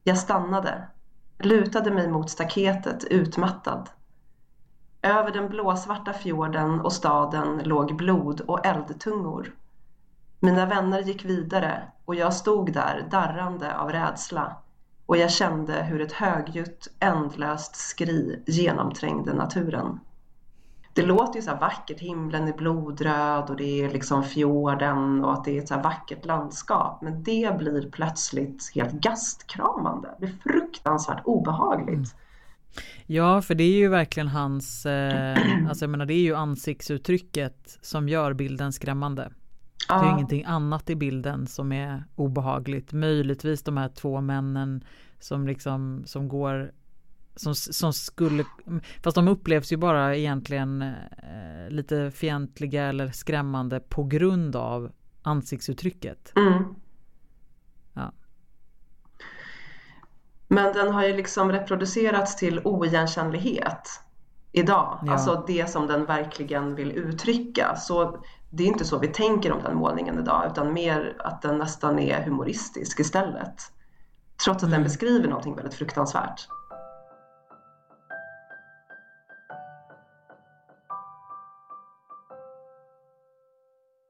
Jag 0.04 0.18
stannade, 0.18 0.88
lutade 1.40 1.92
mig 1.92 2.08
mot 2.08 2.30
staketet 2.30 3.04
utmattad. 3.04 3.90
Över 5.02 5.32
den 5.32 5.50
blåsvarta 5.50 6.14
fjorden 6.14 6.82
och 6.82 6.94
staden 6.94 7.62
låg 7.64 7.96
blod 7.96 8.42
och 8.42 8.66
eldtungor. 8.66 9.56
Mina 10.40 10.66
vänner 10.66 11.02
gick 11.02 11.26
vidare 11.26 11.92
och 12.06 12.16
jag 12.16 12.34
stod 12.34 12.74
där 12.74 13.08
darrande 13.12 13.78
av 13.78 13.92
rädsla 13.92 14.56
och 15.06 15.18
jag 15.18 15.32
kände 15.32 15.74
hur 15.84 16.02
ett 16.02 16.12
högljutt, 16.12 16.88
ändlöst 17.00 17.76
skri 17.76 18.44
genomträngde 18.48 19.34
naturen. 19.34 20.00
Det 20.94 21.02
låter 21.06 21.36
ju 21.36 21.42
så 21.42 21.50
här 21.50 21.60
vackert, 21.60 22.00
himlen 22.00 22.48
är 22.48 22.54
blodröd 22.54 23.50
och 23.50 23.56
det 23.56 23.82
är 23.84 23.90
liksom 23.90 24.24
fjorden 24.24 25.26
och 25.26 25.34
att 25.34 25.44
det 25.44 25.58
är 25.58 25.62
ett 25.62 25.68
så 25.68 25.74
här 25.74 25.84
vackert 25.84 26.26
landskap. 26.26 27.02
Men 27.02 27.24
det 27.24 27.58
blir 27.58 27.92
plötsligt 27.92 28.72
helt 28.76 28.94
gastkramande. 28.94 30.16
Det 30.20 30.26
blir 30.26 30.38
fruktansvärt 30.44 31.22
obehagligt. 31.26 32.16
Ja, 33.06 33.42
för 33.42 33.56
det 33.56 33.64
är 33.64 33.78
ju 33.78 33.88
verkligen 33.88 34.28
hans, 34.28 34.86
eh, 34.86 35.38
alltså 35.70 35.84
jag 35.84 35.90
menar 35.90 36.06
det 36.06 36.14
är 36.14 36.22
ju 36.24 36.36
ansiktsuttrycket 36.36 37.78
som 37.82 38.10
gör 38.10 38.34
bilden 38.34 38.74
skrämmande. 38.74 39.32
Det 39.88 39.94
är 39.94 40.14
ingenting 40.14 40.44
annat 40.44 40.90
i 40.90 40.96
bilden 40.96 41.48
som 41.48 41.72
är 41.72 42.04
obehagligt. 42.16 42.94
Möjligtvis 42.94 43.64
de 43.64 43.78
här 43.78 43.90
två 43.90 44.22
männen 44.22 44.84
som 45.20 45.48
liksom 45.48 46.04
som 46.06 46.28
går 46.28 46.72
som, 47.36 47.56
som 47.56 47.94
skulle, 47.94 48.46
fast 49.04 49.16
de 49.16 49.28
upplevs 49.28 49.72
ju 49.72 49.78
bara 49.78 50.16
egentligen 50.16 50.82
eh, 50.82 51.70
lite 51.70 52.12
fientliga 52.12 52.84
eller 52.84 53.12
skrämmande 53.12 53.80
på 53.80 54.04
grund 54.04 54.56
av 54.56 54.92
ansiktsuttrycket. 55.22 56.34
Mm. 56.36 56.64
Ja. 57.94 58.12
Men 60.52 60.74
den 60.74 60.92
har 60.92 61.06
ju 61.06 61.16
liksom 61.16 61.52
reproducerats 61.52 62.36
till 62.36 62.62
oigenkännlighet 62.64 64.02
idag. 64.52 65.00
Ja. 65.06 65.12
Alltså 65.12 65.44
det 65.48 65.70
som 65.70 65.88
den 65.88 66.06
verkligen 66.06 66.76
vill 66.76 66.92
uttrycka. 66.92 67.76
Så 67.76 68.24
det 68.50 68.64
är 68.64 68.68
inte 68.68 68.86
så 68.86 69.00
vi 69.00 69.08
tänker 69.08 69.52
om 69.52 69.64
den 69.64 69.78
målningen 69.78 70.20
idag 70.20 70.52
utan 70.52 70.74
mer 70.74 71.16
att 71.20 71.42
den 71.42 71.58
nästan 71.58 72.00
är 72.00 72.24
humoristisk 72.24 73.00
istället. 73.00 73.62
Trots 74.46 74.64
att 74.64 74.72
den 74.72 74.84
beskriver 74.84 75.28
någonting 75.28 75.56
väldigt 75.56 75.74
fruktansvärt. 75.74 76.48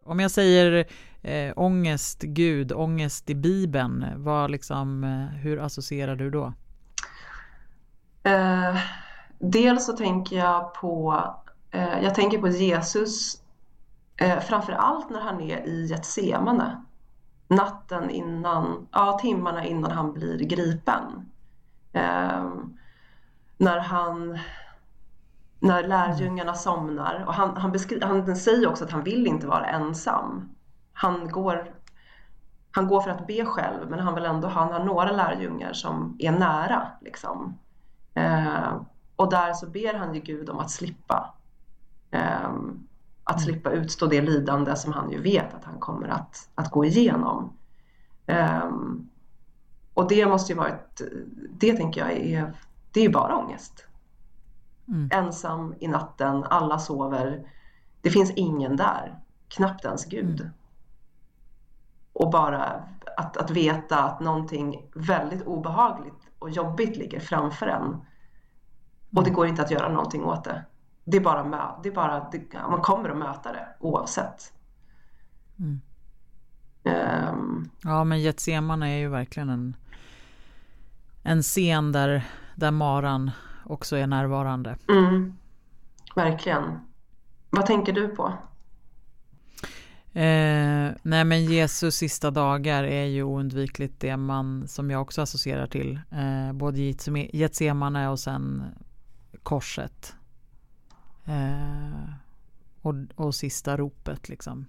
Om 0.05 0.19
jag 0.19 0.31
säger 0.31 0.85
eh, 1.21 1.53
ångest, 1.55 2.21
Gud, 2.21 2.71
ångest 2.71 3.29
i 3.29 3.35
Bibeln, 3.35 4.05
vad 4.15 4.51
liksom, 4.51 5.03
eh, 5.03 5.37
hur 5.39 5.59
associerar 5.59 6.15
du 6.15 6.29
då? 6.29 6.53
Eh, 8.23 8.77
dels 9.39 9.85
så 9.85 9.93
tänker 9.93 10.37
jag 10.37 10.73
på, 10.73 11.23
eh, 11.71 11.99
jag 12.03 12.15
tänker 12.15 12.37
på 12.37 12.47
Jesus 12.47 13.41
eh, 14.17 14.39
framför 14.39 14.73
allt 14.73 15.09
när 15.09 15.21
han 15.21 15.41
är 15.41 15.67
i 15.67 15.85
Getsemane. 15.85 16.83
Natten 17.47 18.09
innan, 18.09 18.87
ja 18.91 19.19
timmarna 19.21 19.65
innan 19.65 19.91
han 19.91 20.13
blir 20.13 20.39
gripen. 20.39 21.29
Eh, 21.93 22.53
när 23.57 23.79
han, 23.79 24.39
när 25.59 25.87
lärjungarna 25.87 26.53
somnar 26.53 27.23
och 27.27 27.33
han, 27.33 27.57
han, 27.57 27.73
beskri- 27.73 28.05
han 28.05 28.35
säger 28.35 28.69
också 28.69 28.83
att 28.85 28.91
han 28.91 29.03
vill 29.03 29.27
inte 29.27 29.47
vara 29.47 29.65
ensam. 29.65 30.49
Han 31.01 31.31
går 31.31 31.73
han 32.71 32.87
går 32.87 33.01
för 33.01 33.09
att 33.09 33.27
be 33.27 33.45
själv 33.45 33.89
men 33.89 33.99
han 33.99 34.15
vill 34.15 34.25
ändå 34.25 34.47
han 34.47 34.73
har 34.73 34.83
några 34.83 35.11
lärjungar 35.11 35.73
som 35.73 36.15
är 36.19 36.31
nära. 36.31 36.87
Liksom. 37.01 37.57
Eh, 38.13 38.81
och 39.15 39.29
där 39.29 39.53
så 39.53 39.69
ber 39.69 39.93
han 39.93 40.13
ju 40.15 40.21
Gud 40.21 40.49
om 40.49 40.59
att 40.59 40.71
slippa 40.71 41.33
eh, 42.11 42.51
att 43.23 43.41
slippa 43.41 43.71
utstå 43.71 44.05
det 44.05 44.21
lidande 44.21 44.75
som 44.75 44.93
han 44.93 45.11
ju 45.11 45.21
vet 45.21 45.53
att 45.53 45.63
han 45.63 45.79
kommer 45.79 46.07
att, 46.07 46.49
att 46.55 46.71
gå 46.71 46.85
igenom. 46.85 47.53
Eh, 48.25 48.69
och 49.93 50.07
det 50.07 50.25
måste 50.25 50.53
ju 50.53 50.57
vara 50.57 50.69
ett, 50.69 51.01
det 51.49 51.73
tänker 51.73 52.01
jag 52.01 52.11
är, 52.11 52.53
det 52.91 53.05
är 53.05 53.09
bara 53.09 53.37
ångest. 53.37 53.85
Ensam 55.11 55.73
i 55.79 55.87
natten, 55.87 56.43
alla 56.43 56.79
sover, 56.79 57.47
det 58.01 58.09
finns 58.09 58.31
ingen 58.31 58.75
där. 58.75 59.19
knappt 59.47 59.85
ens 59.85 60.05
Gud. 60.05 60.49
Och 62.13 62.29
bara 62.31 62.83
att, 63.17 63.37
att 63.37 63.51
veta 63.51 64.03
att 64.03 64.19
någonting 64.19 64.89
väldigt 64.95 65.41
obehagligt 65.41 66.29
och 66.39 66.49
jobbigt 66.49 66.97
ligger 66.97 67.19
framför 67.19 67.67
en. 67.67 68.01
Och 69.15 69.23
det 69.23 69.29
går 69.29 69.47
inte 69.47 69.61
att 69.61 69.71
göra 69.71 69.89
någonting 69.89 70.23
åt 70.23 70.43
det. 70.43 70.65
Det 71.05 71.17
är 71.17 71.21
bara, 71.21 71.43
mö- 71.43 71.79
det 71.83 71.89
är 71.89 71.93
bara 71.93 72.29
det, 72.31 72.53
man 72.69 72.81
kommer 72.81 73.09
att 73.09 73.17
möta 73.17 73.51
det 73.51 73.67
oavsett. 73.79 74.53
Mm. 75.59 75.81
Ehm, 76.83 77.69
Ja, 77.83 78.03
men 78.03 78.19
Getsemane 78.21 78.89
är 78.89 78.97
ju 78.97 79.09
verkligen 79.09 79.49
en, 79.49 79.75
en 81.23 81.41
scen 81.41 81.91
där, 81.91 82.25
där 82.55 82.71
maran 82.71 83.31
också 83.65 83.95
är 83.95 84.07
närvarande. 84.07 84.77
mm, 84.89 85.37
verkligen. 86.15 86.79
Vad 87.49 87.65
tänker 87.65 87.93
du 87.93 88.07
på? 88.07 88.33
Eh, 90.13 90.91
nej 91.03 91.23
men 91.25 91.45
Jesus 91.45 91.95
sista 91.95 92.31
dagar 92.31 92.83
är 92.83 93.05
ju 93.05 93.23
oundvikligt 93.23 93.99
det 93.99 94.17
man 94.17 94.67
som 94.67 94.89
jag 94.91 95.01
också 95.01 95.21
associerar 95.21 95.67
till. 95.67 95.99
Eh, 96.11 96.53
både 96.53 96.81
Getsemane 97.33 98.07
och 98.09 98.19
sen 98.19 98.63
korset. 99.43 100.15
Eh, 101.25 102.09
och, 102.81 102.93
och 103.15 103.35
sista 103.35 103.77
ropet 103.77 104.29
liksom. 104.29 104.65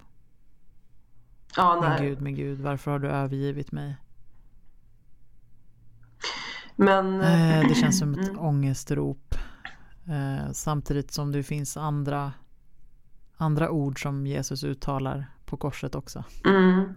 Ja, 1.57 1.79
Min 1.81 1.89
nej. 1.89 2.01
Gud, 2.09 2.21
min 2.21 2.35
Gud, 2.35 2.59
varför 2.61 2.91
har 2.91 2.99
du 2.99 3.07
övergivit 3.09 3.71
mig? 3.71 3.95
Men 6.75 7.21
Eh, 7.21 7.67
det 7.67 7.75
känns 7.75 7.99
som 7.99 8.13
ett 8.13 8.27
Mm. 8.29 8.39
ångestrop. 8.39 9.35
Eh, 10.07 10.51
samtidigt 10.51 11.11
som 11.11 11.31
det 11.31 11.43
finns 11.43 11.77
andra, 11.77 12.33
andra 13.41 13.69
ord 13.69 14.01
som 14.01 14.27
Jesus 14.27 14.63
uttalar 14.63 15.31
på 15.45 15.57
korset 15.57 15.95
också. 15.95 16.23
Mm. 16.45 16.93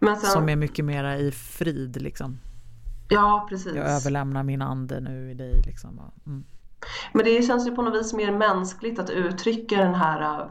Sen, 0.00 0.16
Som 0.16 0.48
är 0.48 0.56
mycket 0.56 0.84
mera 0.84 1.16
i 1.16 1.32
frid 1.32 2.02
liksom. 2.02 2.38
ja, 3.08 3.46
precis. 3.48 3.74
Jag 3.74 3.86
överlämnar 3.90 4.42
min 4.42 4.62
ande 4.62 5.00
nu 5.00 5.30
i 5.30 5.34
dig 5.34 5.62
liksom. 5.66 6.00
Mm. 6.26 6.44
Men 7.12 7.24
det 7.24 7.42
känns 7.42 7.66
ju 7.66 7.74
på 7.74 7.82
något 7.82 8.00
vis 8.00 8.12
mer 8.12 8.32
mänskligt 8.32 8.98
att 8.98 9.10
uttrycka 9.10 9.76
den 9.76 9.94
här, 9.94 10.40
äh, 10.40 10.46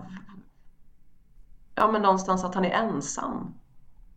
ja 1.76 1.91
men 1.91 2.02
någonstans 2.02 2.43
att 2.43 2.56
han 2.56 2.65
är 2.65 2.72
ensam 2.72 3.54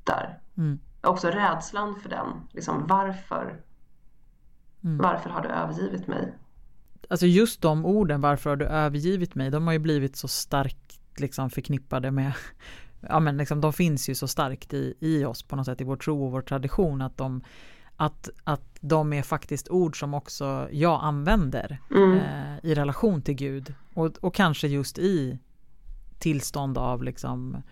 där. 0.04 0.38
Mm. 0.56 0.78
Också 1.02 1.28
rädslan 1.28 1.94
för 2.00 2.08
den, 2.08 2.26
liksom 2.50 2.86
varför? 2.86 3.60
Mm. 4.84 4.98
Varför 4.98 5.30
har 5.30 5.40
du 5.40 5.48
övergivit 5.48 6.06
mig? 6.06 6.34
Alltså 7.10 7.26
just 7.26 7.62
de 7.62 7.84
orden, 7.86 8.20
varför 8.20 8.50
har 8.50 8.56
du 8.56 8.64
övergivit 8.64 9.34
mig? 9.34 9.50
De 9.50 9.66
har 9.66 9.72
ju 9.72 9.78
blivit 9.78 10.16
så 10.16 10.28
starkt 10.28 11.00
liksom 11.16 11.50
förknippade 11.50 12.10
med 12.10 12.32
Ja 13.00 13.20
men 13.20 13.36
liksom 13.36 13.60
de 13.60 13.72
finns 13.72 14.08
ju 14.08 14.14
så 14.14 14.28
starkt 14.28 14.74
i, 14.74 14.94
i 15.00 15.24
oss 15.24 15.42
på 15.42 15.56
något 15.56 15.66
sätt 15.66 15.80
i 15.80 15.84
vår 15.84 15.96
tro 15.96 16.24
och 16.24 16.32
vår 16.32 16.42
tradition 16.42 17.02
att 17.02 17.16
de 17.16 17.42
att, 17.96 18.30
att 18.44 18.78
de 18.80 19.12
är 19.12 19.22
faktiskt 19.22 19.68
ord 19.68 20.00
som 20.00 20.14
också 20.14 20.68
jag 20.72 21.00
använder 21.04 21.78
Mm. 21.90 22.18
eh, 22.18 22.58
i 22.70 22.74
relation 22.74 23.22
till 23.22 23.34
Gud 23.34 23.74
och, 23.94 24.16
och 24.20 24.34
kanske 24.34 24.68
just 24.68 24.98
i 24.98 25.38
tillstånd 26.18 26.78
av 26.78 27.02
liksom 27.02 27.62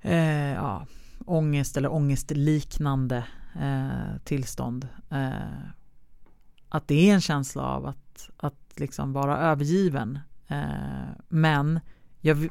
eh, 0.00 0.52
ja, 0.52 0.86
ångest 1.26 1.76
eller 1.76 1.92
ångestliknande 1.92 3.24
eh, 3.60 4.16
tillstånd. 4.24 4.88
Eh, 5.10 5.30
att 6.74 6.88
det 6.88 7.10
är 7.10 7.14
en 7.14 7.20
känsla 7.20 7.62
av 7.62 7.86
att, 7.86 8.30
att 8.36 8.54
liksom 8.76 9.12
vara 9.12 9.38
övergiven. 9.38 10.18
Eh, 10.48 10.58
men, 11.28 11.80
jag, 12.20 12.48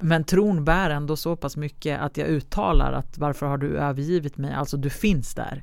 men 0.00 0.24
tron 0.24 0.64
bär 0.64 0.90
ändå 0.90 1.16
så 1.16 1.36
pass 1.36 1.56
mycket 1.56 2.00
att 2.00 2.16
jag 2.16 2.28
uttalar 2.28 2.92
att 2.92 3.18
varför 3.18 3.46
har 3.46 3.58
du 3.58 3.76
övergivit 3.78 4.36
mig? 4.36 4.54
Alltså 4.54 4.76
du 4.76 4.90
finns 4.90 5.34
där. 5.34 5.62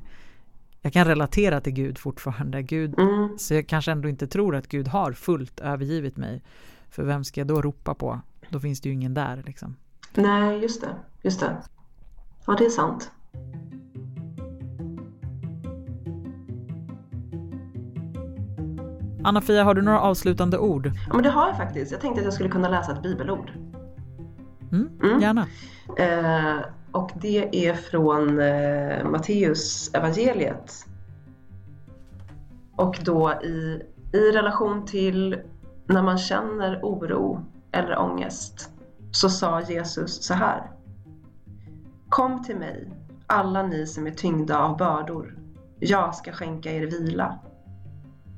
Jag 0.80 0.92
kan 0.92 1.04
relatera 1.06 1.60
till 1.60 1.72
Gud 1.72 1.98
fortfarande. 1.98 2.62
Gud, 2.62 2.98
Mm. 2.98 3.38
så 3.38 3.54
jag 3.54 3.66
kanske 3.68 3.92
ändå 3.92 4.08
inte 4.08 4.26
tror 4.26 4.56
att 4.56 4.68
Gud 4.68 4.88
har 4.88 5.12
fullt 5.12 5.60
övergivit 5.60 6.16
mig. 6.16 6.42
För 6.88 7.02
vem 7.04 7.24
ska 7.24 7.40
jag 7.40 7.48
då 7.48 7.62
ropa 7.62 7.94
på? 7.94 8.20
Då 8.50 8.60
finns 8.60 8.80
det 8.80 8.88
ju 8.88 8.94
ingen 8.94 9.14
där 9.14 9.42
liksom. 9.46 9.76
Nej, 10.14 10.58
just 10.62 10.80
det, 10.80 10.96
just 11.22 11.40
det. 11.40 11.56
Ja, 12.46 12.54
det 12.58 12.64
är 12.64 12.70
sant. 12.70 13.10
Anna-Fia, 19.24 19.64
har 19.64 19.74
du 19.74 19.82
några 19.82 20.00
avslutande 20.00 20.58
ord? 20.58 20.86
Ja, 21.08 21.14
men 21.14 21.22
det 21.22 21.30
har 21.30 21.46
jag 21.46 21.56
faktiskt. 21.56 21.92
Jag 21.92 22.00
tänkte 22.00 22.20
att 22.20 22.24
jag 22.24 22.34
skulle 22.34 22.48
kunna 22.48 22.68
läsa 22.68 22.92
ett 22.92 23.02
bibelord. 23.02 23.50
Mm, 24.72 24.88
Mm. 25.02 25.20
Gärna. 25.20 25.46
Eh, 25.96 26.64
och 26.92 27.10
det 27.20 27.66
är 27.68 27.74
från 27.74 28.40
eh, 28.40 29.04
Matteus 29.10 29.90
evangeliet. 29.94 30.86
Och 32.76 32.98
då 33.04 33.32
i, 33.32 33.82
i 34.12 34.30
relation 34.32 34.84
till 34.86 35.36
när 35.86 36.02
man 36.02 36.18
känner 36.18 36.80
oro 36.82 37.44
eller 37.72 37.98
ångest 37.98 38.70
så 39.10 39.28
sa 39.30 39.60
Jesus 39.60 40.22
så 40.24 40.34
här. 40.34 40.70
Kom 42.08 42.42
till 42.44 42.56
mig, 42.56 42.90
alla 43.26 43.62
ni 43.62 43.86
som 43.86 44.06
är 44.06 44.10
tyngda 44.10 44.58
av 44.58 44.76
bördor. 44.76 45.38
Jag 45.78 46.14
ska 46.14 46.32
skänka 46.32 46.72
er 46.72 46.86
vila. 46.86 47.38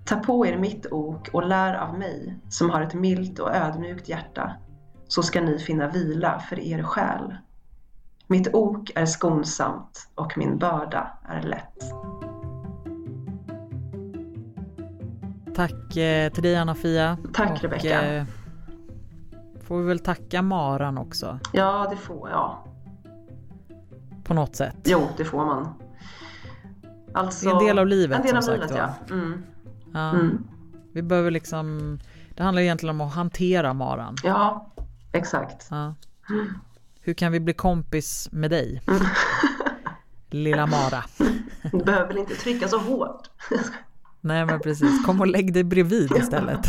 Ta 0.07 0.17
på 0.17 0.47
er 0.47 0.57
mitt 0.59 0.87
ok 0.93 1.29
och 1.33 1.47
lär 1.49 1.75
av 1.75 1.99
mig 1.99 2.39
som 2.49 2.71
har 2.71 2.81
ett 2.83 2.95
milt 2.95 3.39
och 3.39 3.55
ödmjukt 3.55 4.09
hjärta 4.09 4.53
så 5.09 5.23
ska 5.23 5.41
ni 5.41 5.59
finna 5.59 5.89
vila 5.89 6.39
för 6.39 6.59
er 6.59 6.83
själ. 6.83 7.37
Mitt 8.27 8.55
ok 8.55 8.91
är 8.95 9.07
skonsamt 9.07 10.09
och 10.15 10.39
min 10.39 10.59
börda 10.59 11.19
är 11.29 11.43
lätt. 11.43 11.83
Tack 15.55 15.97
eh, 15.97 16.33
till 16.33 16.43
dig 16.43 16.57
Anna-Fia. 16.57 17.19
Tack, 17.35 17.65
Rebecka. 17.65 18.03
eh, 18.17 18.25
får 19.63 19.79
vi 19.79 19.85
väl 19.85 19.99
tacka 19.99 20.43
Maran 20.43 20.99
också 20.99 21.39
Ja, 21.53 21.87
det 21.91 21.97
får 21.97 22.31
jag. 22.31 22.57
på 24.25 24.35
något 24.35 24.57
sätt. 24.57 24.77
Jo, 24.85 25.01
det 25.17 25.25
får 25.25 25.45
man. 25.45 25.75
Alltså, 27.15 27.49
en 27.51 27.65
del 27.65 27.79
av 27.79 27.87
livet, 27.87 28.19
En 28.19 28.27
del 28.27 28.37
av 28.37 28.43
livet, 28.43 28.69
sagt 28.71 28.83
ja. 29.09 29.15
Mm. 29.15 29.43
Ja, 29.97 30.11
Mm. 30.11 30.39
Vi 30.93 31.03
behöver 31.03 31.31
liksom, 31.31 31.99
det 32.37 32.43
handlar 32.43 32.63
egentligen 32.63 32.95
om 33.01 33.07
att 33.07 33.15
hantera 33.15 33.73
Maran. 33.75 34.17
Ja, 34.25 34.73
exakt. 35.13 35.67
Ja. 35.71 35.95
Hur 37.01 37.15
kan 37.15 37.33
vi 37.33 37.41
bli 37.41 37.53
kompis 37.55 38.29
med 38.33 38.51
dig? 38.51 38.83
Mm. 38.89 39.01
Lilla 40.31 40.67
Mara. 40.67 41.05
Du 41.73 41.79
behöver 41.85 42.07
väl 42.09 42.19
inte 42.19 42.35
trycka 42.35 42.69
så 42.69 42.79
hårt. 42.79 43.31
Nej 44.21 44.47
men 44.47 44.61
precis, 44.61 45.05
kom 45.07 45.21
och 45.21 45.27
lägg 45.27 45.53
dig 45.53 45.65
bredvid 45.65 46.13
istället. 46.17 46.67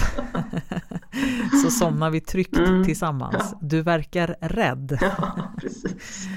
Så 1.63 1.71
somnar 1.71 2.09
vi 2.09 2.21
tryggt 2.21 2.57
Mm. 2.57 2.83
tillsammans. 2.85 3.55
Du 3.61 3.81
verkar 3.81 4.35
rädd. 4.41 4.97
Ja, 5.01 5.37
precis. 5.61 6.27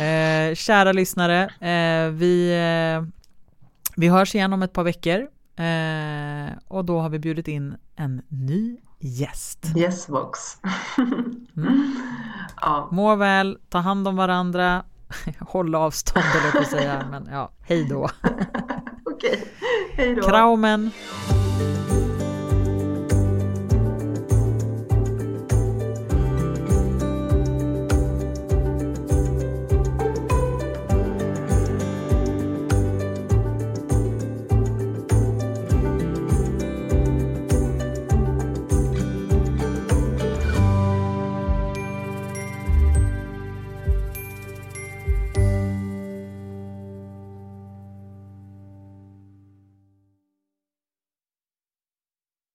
Eh, 0.00 0.54
kära 0.54 0.92
lyssnare, 0.92 1.42
eh, 1.44 2.10
vi, 2.12 2.50
eh, 2.52 3.08
vi 3.96 4.08
hörs 4.08 4.34
igen 4.34 4.52
om 4.52 4.62
ett 4.62 4.72
par 4.72 4.84
veckor. 4.84 5.26
Eh, 5.56 6.52
och 6.68 6.84
då 6.84 7.00
har 7.00 7.08
vi 7.08 7.18
bjudit 7.18 7.48
in 7.48 7.76
en 7.96 8.22
ny 8.28 8.78
gäst. 9.00 9.66
Yesbox. 9.76 10.40
Mm. 11.56 11.96
Ja, 12.60 12.88
Må 12.92 13.16
väl, 13.16 13.58
ta 13.68 13.78
hand 13.78 14.08
om 14.08 14.16
varandra, 14.16 14.84
håll 15.40 15.74
avstånd 15.74 16.24
eller 16.40 16.52
på 16.52 16.58
att 16.58 16.70
säga, 16.70 17.06
men 17.10 17.28
ja, 17.32 17.50
hej 17.60 17.84
då. 17.84 18.08
okej. 19.04 19.44
Hej 19.96 20.14
då. 20.14 20.22
Kraumen. 20.22 20.90